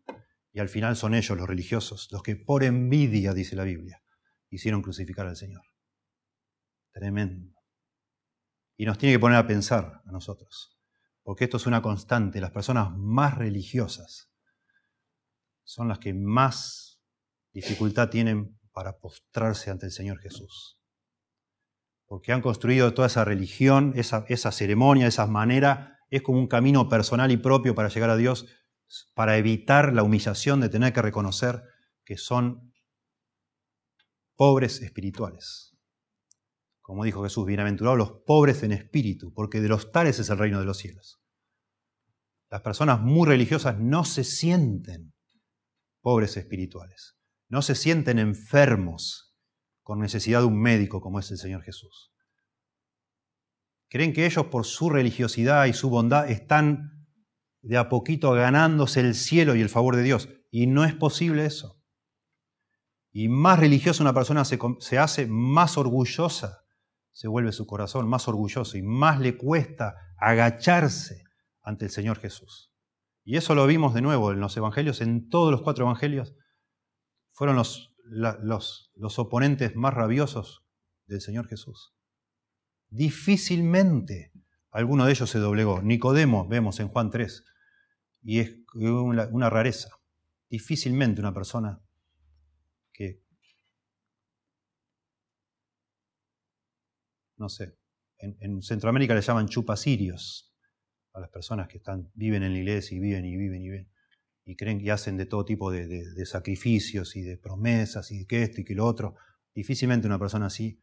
[0.52, 4.04] Y al final son ellos, los religiosos, los que por envidia, dice la Biblia,
[4.50, 5.64] hicieron crucificar al Señor.
[6.92, 7.56] Tremendo.
[8.76, 10.78] Y nos tiene que poner a pensar a nosotros,
[11.24, 12.42] porque esto es una constante.
[12.42, 14.29] Las personas más religiosas
[15.70, 17.00] son las que más
[17.54, 20.82] dificultad tienen para postrarse ante el Señor Jesús.
[22.08, 27.30] Porque han construido toda esa religión, esa, ceremonia, esa manera, es como un camino personal
[27.30, 28.48] y propio para llegar a Dios,
[29.14, 31.62] para evitar la humillación de tener que reconocer
[32.04, 32.74] que son
[34.36, 35.78] pobres espirituales.
[36.82, 40.60] Como dijo Jesús, bienaventurados los pobres en espíritu, porque de los tales es el reino
[40.60, 41.22] de los cielos.
[42.50, 45.14] Las personas muy religiosas no se sienten
[46.02, 49.36] pobres espirituales, no se sienten enfermos
[49.82, 52.14] con necesidad de un médico como es el Señor Jesús.
[53.90, 57.08] Creen que ellos por su religiosidad y su bondad están
[57.62, 60.30] de a poquito ganándose el cielo y el favor de Dios.
[60.52, 61.82] Y no es posible eso.
[63.12, 66.64] Y más religiosa una persona se, se hace, más orgullosa
[67.12, 71.24] se vuelve su corazón, más orgulloso y más le cuesta agacharse
[71.62, 72.69] ante el Señor Jesús.
[73.30, 76.34] Y eso lo vimos de nuevo en los evangelios, en todos los cuatro evangelios.
[77.32, 80.66] Fueron los, los, oponentes más rabiosos
[81.06, 81.94] del Señor Jesús.
[82.88, 84.32] Difícilmente
[84.72, 85.84] alguno de ellos se doblegó.
[85.84, 87.46] Nicodemo, vemos en Juan 3,
[88.24, 89.90] y es una, una rareza.
[90.50, 91.84] Difícilmente una persona
[92.92, 93.22] que,
[97.38, 97.78] no sé,
[98.18, 100.49] en, en Centroamérica le llaman chupasirios,
[101.14, 103.92] a las personas que están, viven en la iglesia y viven y viven y viven,
[104.46, 108.62] y creen que hacen de todo tipo de, sacrificios y de promesas y que esto
[108.62, 109.16] y que lo otro.
[109.54, 110.80] Difícilmente una persona así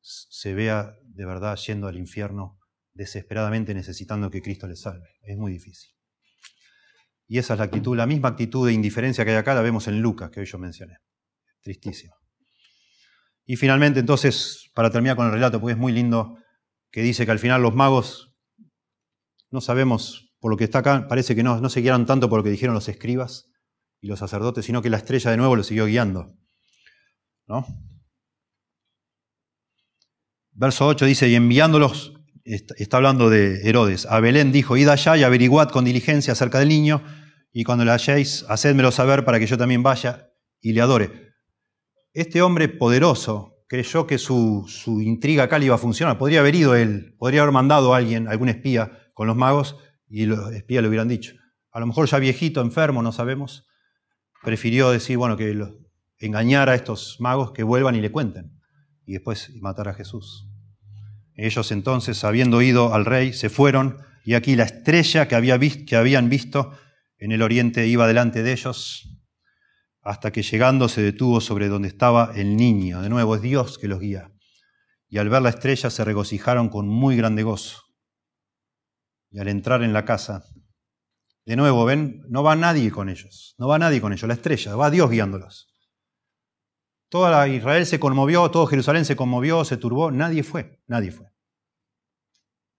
[0.00, 2.58] se vea de verdad yendo al infierno
[2.94, 5.08] desesperadamente necesitando que Cristo le salve.
[5.22, 5.90] Es muy difícil.
[7.26, 9.88] Y esa es la actitud, la misma actitud de indiferencia que hay acá la vemos
[9.88, 10.98] en Lucas, que hoy yo mencioné.
[11.60, 12.14] Tristísimo.
[13.46, 16.38] Y finalmente, entonces, para terminar con el relato, porque es muy lindo,
[16.90, 18.33] que dice que al final los magos
[19.54, 22.40] no sabemos, por lo que está acá, parece que no, no se guiaron tanto por
[22.40, 23.52] lo que dijeron los escribas
[24.00, 26.36] y los sacerdotes, sino que la estrella de nuevo lo siguió guiando.
[27.46, 27.64] ¿No?
[30.50, 35.22] Verso 8 dice, y enviándolos, está hablando de Herodes, a Belén dijo, id allá y
[35.22, 37.04] averiguad con diligencia acerca del niño,
[37.52, 41.32] y cuando le halléis, hacedmelo saber para que yo también vaya y le adore.
[42.12, 46.18] Este hombre poderoso creyó que su, su intriga acá le iba a funcionar.
[46.18, 50.26] Podría haber ido él, podría haber mandado a alguien, algún espía, con los magos y
[50.26, 51.34] los espías le hubieran dicho.
[51.72, 53.66] A lo mejor ya viejito, enfermo, no sabemos,
[54.42, 55.56] prefirió decir, bueno, que
[56.18, 58.60] engañar a estos magos que vuelvan y le cuenten
[59.06, 60.48] y después matar a Jesús.
[61.34, 66.28] Ellos entonces, habiendo ido al rey, se fueron y aquí la estrella que, que habían
[66.28, 66.72] visto
[67.18, 69.10] en el oriente iba delante de ellos
[70.00, 73.00] hasta que llegando se detuvo sobre donde estaba el niño.
[73.00, 74.30] De nuevo, es Dios que los guía.
[75.08, 77.82] Y al ver la estrella se regocijaron con muy grande gozo.
[79.34, 80.44] Y al entrar en la casa,
[81.44, 84.76] de nuevo, ven, no va nadie con ellos, no va nadie con ellos, la estrella,
[84.76, 85.74] va Dios guiándolos.
[87.08, 91.26] Toda Israel se conmovió, todo Jerusalén se conmovió, se turbó, nadie fue, nadie fue.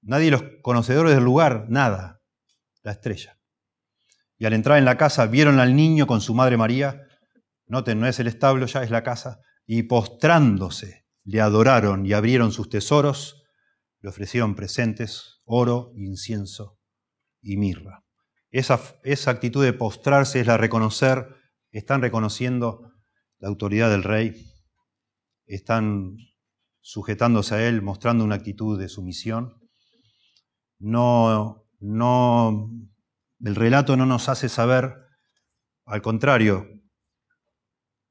[0.02, 2.22] Nadie los conocedores del lugar, nada,
[2.84, 3.38] la estrella.
[4.38, 7.06] Y al entrar en la casa vieron al niño con su madre María,
[7.68, 12.54] noten, no es el establo, ya es la casa, y postrándose le adoraron y abrieron
[12.54, 13.44] sus tesoros,
[14.00, 16.78] le ofrecieron presentes, oro, incienso
[17.42, 18.04] y mirra.
[18.52, 18.80] Esa,
[19.30, 21.36] actitud de postrarse es la reconocer,
[21.72, 22.92] están reconociendo
[23.38, 24.50] la autoridad del rey,
[25.46, 26.18] están
[26.82, 29.58] sujetándose a él, mostrando una actitud de sumisión.
[30.80, 32.72] No, no,
[33.42, 34.96] el relato no nos hace saber,
[35.86, 36.66] al contrario,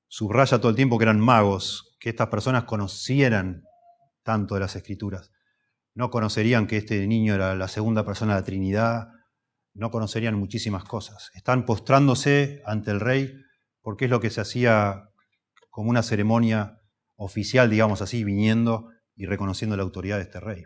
[0.08, 3.64] subraya todo el tiempo que eran magos, que estas personas conocieran
[4.22, 5.33] tanto de las escrituras
[5.94, 9.08] no conocerían que este niño era la segunda persona de la Trinidad,
[9.74, 11.30] no conocerían muchísimas cosas.
[11.34, 13.32] Están postrándose ante el rey
[13.80, 15.10] porque es lo que se hacía
[15.70, 16.80] como una ceremonia
[17.16, 20.64] oficial, digamos así, viniendo y reconociendo la autoridad de este rey.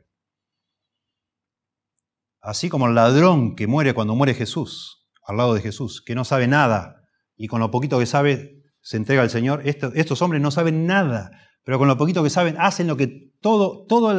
[2.41, 6.24] Así como el ladrón que muere cuando muere Jesús, al lado de Jesús, que no
[6.24, 7.03] sabe nada
[7.37, 11.31] y con lo poquito que sabe se entrega al Señor, estos hombres no saben nada,
[11.68, 14.14] pero con lo poquito que saben hacen lo que toda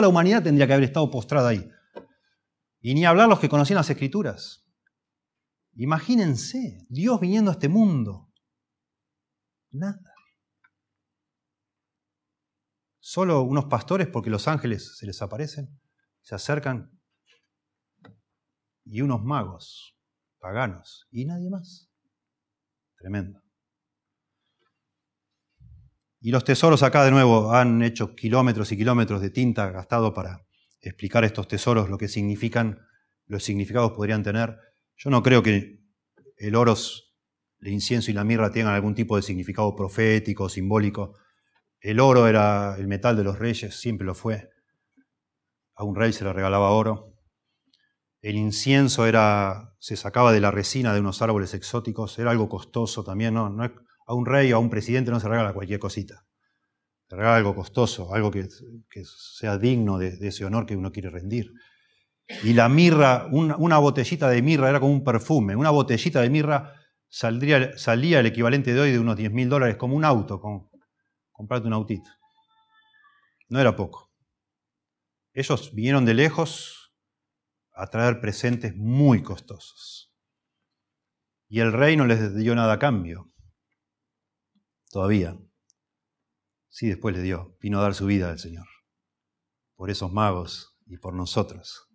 [0.00, 1.70] la humanidad tendría que haber estado postrada ahí.
[2.80, 4.66] Y ni hablar los que conocían las escrituras.
[5.74, 8.32] Imagínense, Dios viniendo a este mundo.
[9.72, 10.14] Nada.
[12.98, 15.78] Solo unos pastores porque los ángeles se les aparecen,
[16.22, 16.98] se acercan,
[18.86, 19.98] y unos magos,
[20.38, 21.90] paganos, y nadie más.
[22.96, 23.45] Tremendo.
[26.20, 30.46] Y los tesoros acá de nuevo han hecho kilómetros y kilómetros de tinta gastado para
[30.80, 32.80] explicar estos tesoros, lo que significan,
[33.26, 34.56] los significados podrían tener.
[34.96, 35.80] Yo no creo que
[36.38, 36.74] el oro
[37.60, 41.14] el incienso y la mirra tengan algún tipo de significado profético, simbólico.
[41.80, 44.50] El oro era el metal de los reyes, siempre lo fue.
[45.74, 47.14] A un rey se le regalaba oro.
[48.20, 53.04] El incienso era, se sacaba de la resina de unos árboles exóticos, era algo costoso
[53.04, 53.34] también.
[53.34, 53.72] No
[54.06, 56.24] a un rey o a un presidente no se regala cualquier cosita.
[57.08, 58.48] Se regala algo costoso, algo que,
[59.04, 61.52] sea digno de, ese honor que uno quiere rendir.
[62.42, 65.54] Y la mirra, una, botellita de mirra era como un perfume.
[65.54, 66.72] Una botellita de mirra
[67.08, 70.68] saldría, salía el equivalente de hoy de unos 10 mil dólares, como un auto, con,
[71.30, 72.10] comprarte un autito.
[73.48, 74.10] No era poco.
[75.32, 76.92] Ellos vinieron de lejos
[77.72, 80.12] a traer presentes muy costosos.
[81.48, 83.30] Y el rey no les dio nada a cambio.
[84.96, 85.36] Todavía.
[86.70, 87.54] Sí, después le dio.
[87.60, 88.64] Vino a dar su vida al Señor.
[89.74, 91.86] Por esos magos y por nosotros.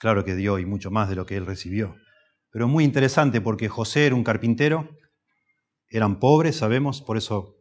[0.00, 1.94] Claro que dio y mucho más de lo que él recibió.
[2.50, 4.98] Pero muy interesante porque José era un carpintero,
[5.88, 7.56] eran pobres, sabemos, por eso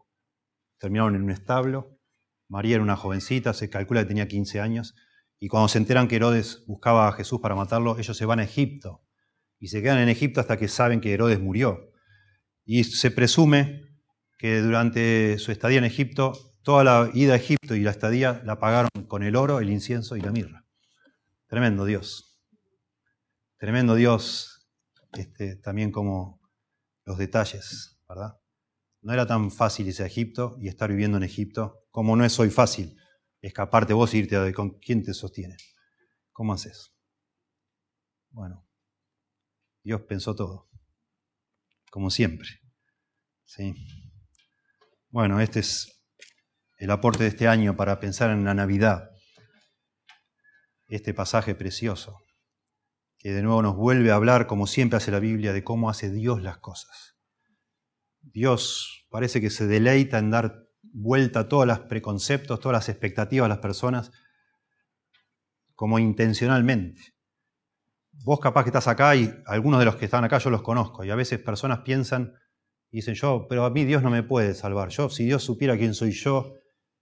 [0.79, 1.99] terminaron en un establo.
[2.47, 4.95] María era una jovencita, se calcula que tenía 15 años.
[5.37, 8.43] Y cuando se enteran que Herodes buscaba a Jesús para matarlo, ellos se van a
[8.45, 9.05] Egipto.
[9.59, 11.91] Y se quedan en Egipto hasta que saben que Herodes murió.
[12.65, 13.90] Y se presume
[14.41, 16.33] que durante su estadía en Egipto,
[16.63, 20.15] toda la ida a Egipto y la estadía la pagaron con el oro, el incienso
[20.15, 20.65] y la mirra.
[21.45, 22.41] Tremendo Dios.
[23.59, 24.67] Tremendo Dios
[25.13, 26.41] este, también como
[27.05, 28.39] los detalles, ¿verdad?
[29.01, 32.39] No era tan fácil irse a Egipto y estar viviendo en Egipto, como no es
[32.39, 32.97] hoy fácil
[33.41, 35.57] escaparte vos e irte a con quién te sostiene.
[36.31, 36.95] ¿Cómo haces?
[38.31, 38.67] Bueno,
[39.83, 40.67] Dios pensó todo,
[41.91, 42.49] como siempre.
[43.45, 43.75] ¿sí?
[45.11, 46.01] Bueno, este es
[46.77, 49.09] el aporte de este año para pensar en la Navidad,
[50.87, 52.17] este pasaje precioso
[53.17, 56.09] que de nuevo nos vuelve a hablar, como siempre hace la Biblia, de cómo hace
[56.09, 57.17] Dios las cosas.
[58.21, 63.45] Dios parece que se deleita en dar vuelta a todos los preconceptos, todas las expectativas
[63.45, 64.11] de las personas,
[65.75, 67.01] como intencionalmente.
[68.23, 71.03] Vos capaz que estás acá y algunos de los que están acá yo los conozco
[71.03, 72.33] y a veces personas piensan
[72.91, 74.89] dicen yo, pero a mí Dios no me puede salvar.
[74.89, 76.53] Yo, si Dios supiera quién soy yo,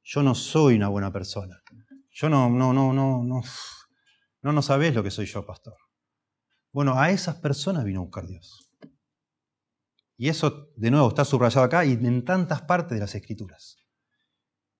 [0.04, 1.62] yo no soy una buena persona.
[2.12, 3.42] Yo no, no, no, no, no,
[4.42, 5.76] no, no sabés lo que soy yo, pastor.
[6.72, 8.70] Bueno, a esas personas vino a buscar Dios.
[10.18, 13.78] Y eso, de nuevo, está subrayado acá y en tantas partes de las Escrituras.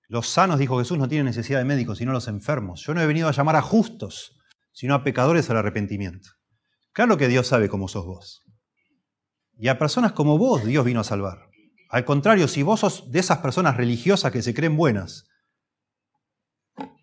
[0.06, 2.82] Los sanos, dijo Jesús, no tienen necesidad de médicos, sino los enfermos.
[2.84, 4.36] Yo no he venido a llamar a justos,
[4.72, 6.30] sino a pecadores al arrepentimiento.
[6.92, 8.42] Claro que Dios sabe cómo sos vos.
[9.60, 11.50] Y a personas como vos Dios vino a salvar.
[11.90, 15.28] Al contrario, si vos sos de esas personas religiosas que se creen buenas,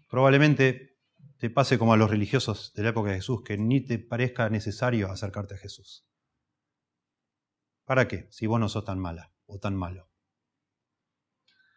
[0.10, 0.98] probablemente
[1.38, 4.50] te pase como a los religiosos de la época de Jesús, que ni te parezca
[4.50, 6.08] necesario acercarte a Jesús.
[7.86, 8.28] ¿Para qué?
[8.32, 10.10] Si vos no sos tan mala o tan malo.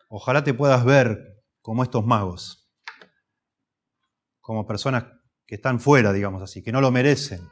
[0.09, 2.73] Ojalá te puedas ver como estos magos,
[4.41, 5.05] como personas
[5.45, 7.47] que están fuera, digamos así, que no lo merecen,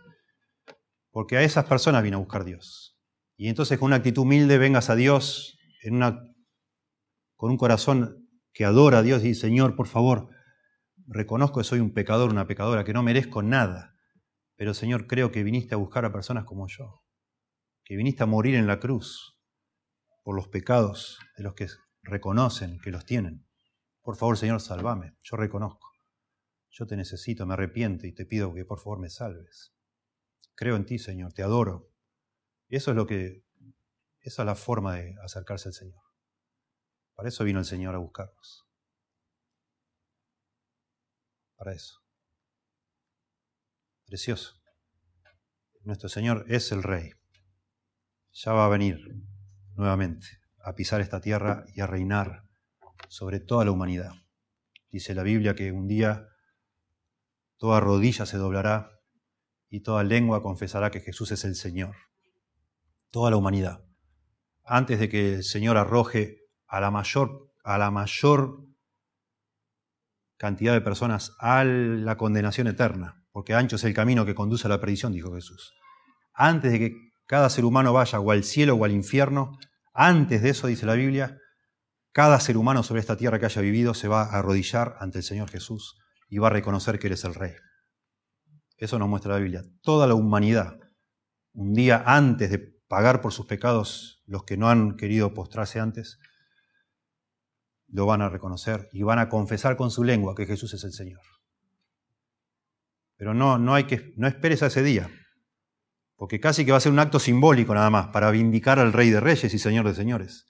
[1.10, 2.97] porque a esas personas vino a buscar Dios.
[3.39, 5.57] Y entonces con una actitud humilde vengas a Dios
[7.36, 10.28] con un corazón que adora a Dios y dice, Señor, por favor,
[11.07, 13.95] reconozco que soy un pecador, una pecadora, que no merezco nada.
[14.57, 17.05] Pero Señor, creo que viniste a buscar a personas como yo,
[17.84, 19.39] que viniste a morir en la cruz
[20.24, 21.68] por los pecados de los que
[22.03, 23.47] reconocen que los tienen.
[24.03, 25.16] Por favor, Señor, salvame.
[25.22, 25.93] Yo reconozco.
[26.70, 29.72] Yo te necesito, me arrepiento y te pido que por favor me salves.
[30.57, 31.88] Creo en ti, Señor, te adoro.
[32.68, 33.44] Eso es lo que,
[34.20, 36.02] esa es la forma de acercarse al Señor.
[37.14, 38.68] Para eso vino el Señor a buscarnos
[41.58, 42.00] para eso.
[44.06, 44.54] Precioso.
[45.82, 47.12] Nuestro Señor es el Rey.
[48.32, 48.98] Ya va a venir
[49.74, 50.26] nuevamente
[50.62, 52.44] a pisar esta tierra y a reinar
[53.08, 54.12] sobre toda la humanidad.
[54.90, 56.28] Dice la Biblia que un día
[57.56, 58.92] toda rodilla se doblará
[59.68, 61.96] y toda lengua confesará que Jesús es el Señor.
[63.11, 63.84] Toda la humanidad.
[64.64, 68.64] Antes de que el Señor arroje a la mayor, a la mayor
[70.36, 74.70] cantidad de personas a la condenación eterna, porque ancho es el camino que conduce a
[74.70, 75.72] la perdición, dijo Jesús.
[76.34, 76.92] Antes de que
[77.26, 79.59] cada ser humano vaya o al cielo o al infierno,
[79.92, 81.36] antes de eso, dice la Biblia,
[82.12, 85.24] cada ser humano sobre esta tierra que haya vivido se va a arrodillar ante el
[85.24, 85.96] Señor Jesús
[86.28, 87.52] y va a reconocer que eres el Rey.
[88.76, 89.62] Eso nos muestra la Biblia.
[89.82, 90.78] Toda la humanidad,
[91.52, 96.18] un día antes de pagar por sus pecados, los que no han querido postrarse antes,
[97.89, 100.93] lo van a reconocer y van a confesar con su lengua que Jesús es el
[100.93, 101.22] Señor.
[103.16, 105.11] Pero no, no hay que, no esperes a ese día.
[106.16, 109.09] porque casi que va a ser un acto simbólico nada más, para vindicar al Rey
[109.09, 110.49] de Reyes y Señor de Señores.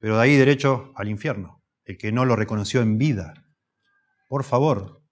[0.00, 3.32] Pero de ahí derecho al infierno, el que no lo reconoció en vida.
[4.28, 5.04] Por favor,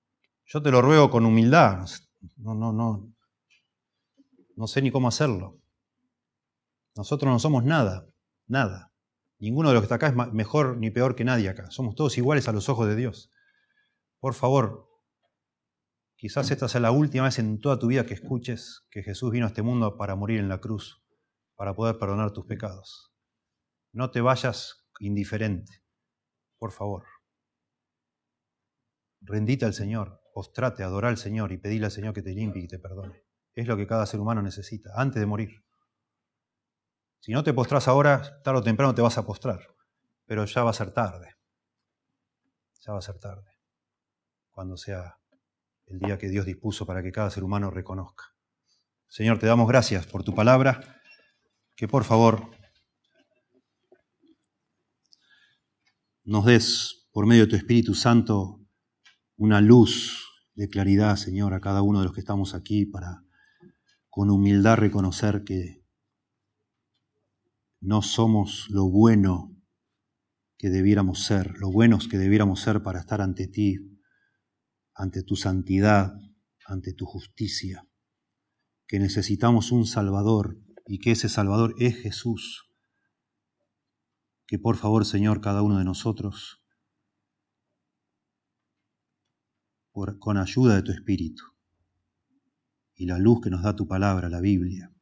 [0.45, 1.89] yo te lo ruego con humildad.
[2.37, 3.14] No, no, no.
[4.57, 5.61] No sé ni cómo hacerlo.
[6.95, 8.07] Nosotros no somos nada,
[8.47, 8.93] nada.
[9.38, 11.70] Ninguno de los que está acá es mejor ni peor que nadie acá.
[11.70, 13.30] Somos todos iguales a los ojos de Dios.
[14.20, 14.88] Por favor,
[16.16, 19.47] quizás esta sea la última vez en toda tu vida que escuches que Jesús vino
[19.47, 21.03] a este mundo para morir en la cruz,
[21.57, 23.12] para poder perdonar tus pecados.
[23.93, 25.82] No te vayas indiferente,
[26.59, 27.05] por favor.
[29.22, 32.68] Rendite al Señor, postrate, adora al Señor y pedile al Señor que te limpie y
[32.68, 33.24] te perdone.
[33.55, 35.64] Es lo que cada ser humano necesita, antes de morir.
[37.23, 39.61] Si no te postras ahora, tarde o temprano te vas a postrar,
[40.27, 41.37] pero ya va a ser tarde.
[42.81, 43.49] Ya va a ser tarde,
[44.51, 45.20] cuando sea
[45.87, 48.35] el día que Dios dispuso para que cada ser humano reconozca.
[49.07, 51.01] Señor, te damos gracias por tu palabra,
[51.77, 52.51] que por favor
[56.25, 58.59] nos des por medio de tu Espíritu Santo
[59.37, 63.23] una luz de claridad, Señor, a cada uno de los que estamos aquí para
[64.11, 65.82] con humildad reconocer que
[67.83, 69.61] no somos lo bueno
[70.57, 73.76] que debiéramos ser, lo buenos que debiéramos ser para estar ante ti,
[74.95, 76.14] ante tu santidad,
[76.64, 77.85] ante tu justicia,
[78.87, 82.70] que necesitamos un Salvador y que ese Salvador es Jesús.
[84.47, 86.62] Que por favor, Señor, cada uno de nosotros,
[89.91, 91.43] por, con ayuda de tu Espíritu
[92.95, 94.95] y la luz que nos da tu palabra, la Biblia,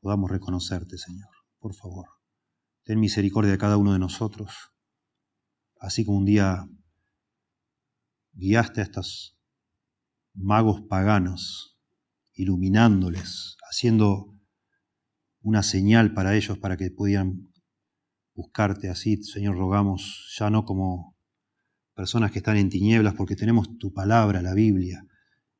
[0.00, 2.06] podamos reconocerte, Señor por favor.
[2.84, 4.72] Ten misericordia de cada uno de nosotros,
[5.78, 6.66] así como un día
[8.32, 9.38] guiaste a estos
[10.34, 11.78] magos paganos,
[12.34, 14.38] iluminándoles, haciendo
[15.40, 17.52] una señal para ellos para que pudieran
[18.34, 21.16] buscarte así, Señor, rogamos, ya no como
[21.94, 25.04] personas que están en tinieblas, porque tenemos tu palabra, la Biblia,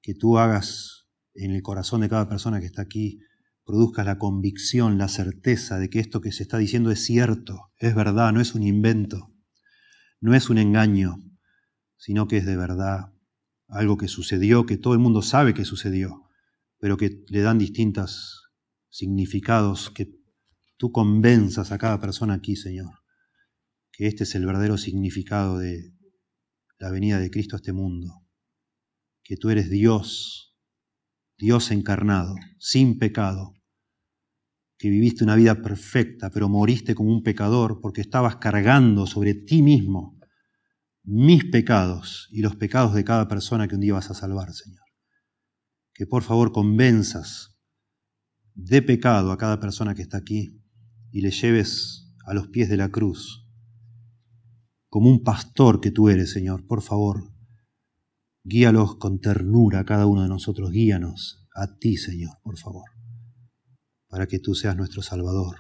[0.01, 3.21] que tú hagas en el corazón de cada persona que está aquí
[3.69, 7.95] produzcas la convicción, la certeza de que esto que se está diciendo es cierto, es
[7.95, 9.31] verdad, no es un invento,
[10.23, 11.17] no es un engaño,
[11.99, 13.13] sino que es de verdad
[13.67, 16.31] algo que sucedió, que todo el mundo sabe que sucedió,
[16.79, 18.49] pero que le dan distintos
[18.89, 20.19] significados, que
[20.79, 22.95] tú convenzas a cada persona aquí, Señor,
[23.93, 25.93] que este es el verdadero significado de
[26.79, 28.25] la venida de Cristo a este mundo,
[29.23, 30.57] que tú eres Dios,
[31.37, 33.58] Dios encarnado, sin pecado,
[34.79, 39.61] que viviste una vida perfecta, pero moriste como un pecador porque estabas cargando sobre ti
[39.61, 40.17] mismo
[41.03, 44.85] mis pecados y los pecados de cada persona que un día vas a salvar, Señor.
[45.93, 47.59] Que por favor convenzas
[48.55, 50.63] de pecado a cada persona que está aquí
[51.11, 53.49] y le lleves a los pies de la cruz,
[54.89, 56.67] como un pastor que tú eres, Señor.
[56.67, 57.33] Por favor,
[58.45, 62.98] guíalos con ternura a cada uno de nosotros, guíanos a ti, Señor, por favor
[64.09, 65.57] para que tú seas nuestro Salvador,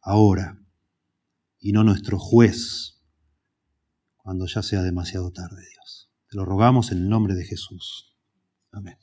[0.00, 0.58] ahora,
[1.58, 3.02] y no nuestro juez,
[4.16, 6.10] cuando ya sea demasiado tarde, Dios.
[6.28, 8.16] Te lo rogamos en el nombre de Jesús.
[8.70, 8.98] Amén.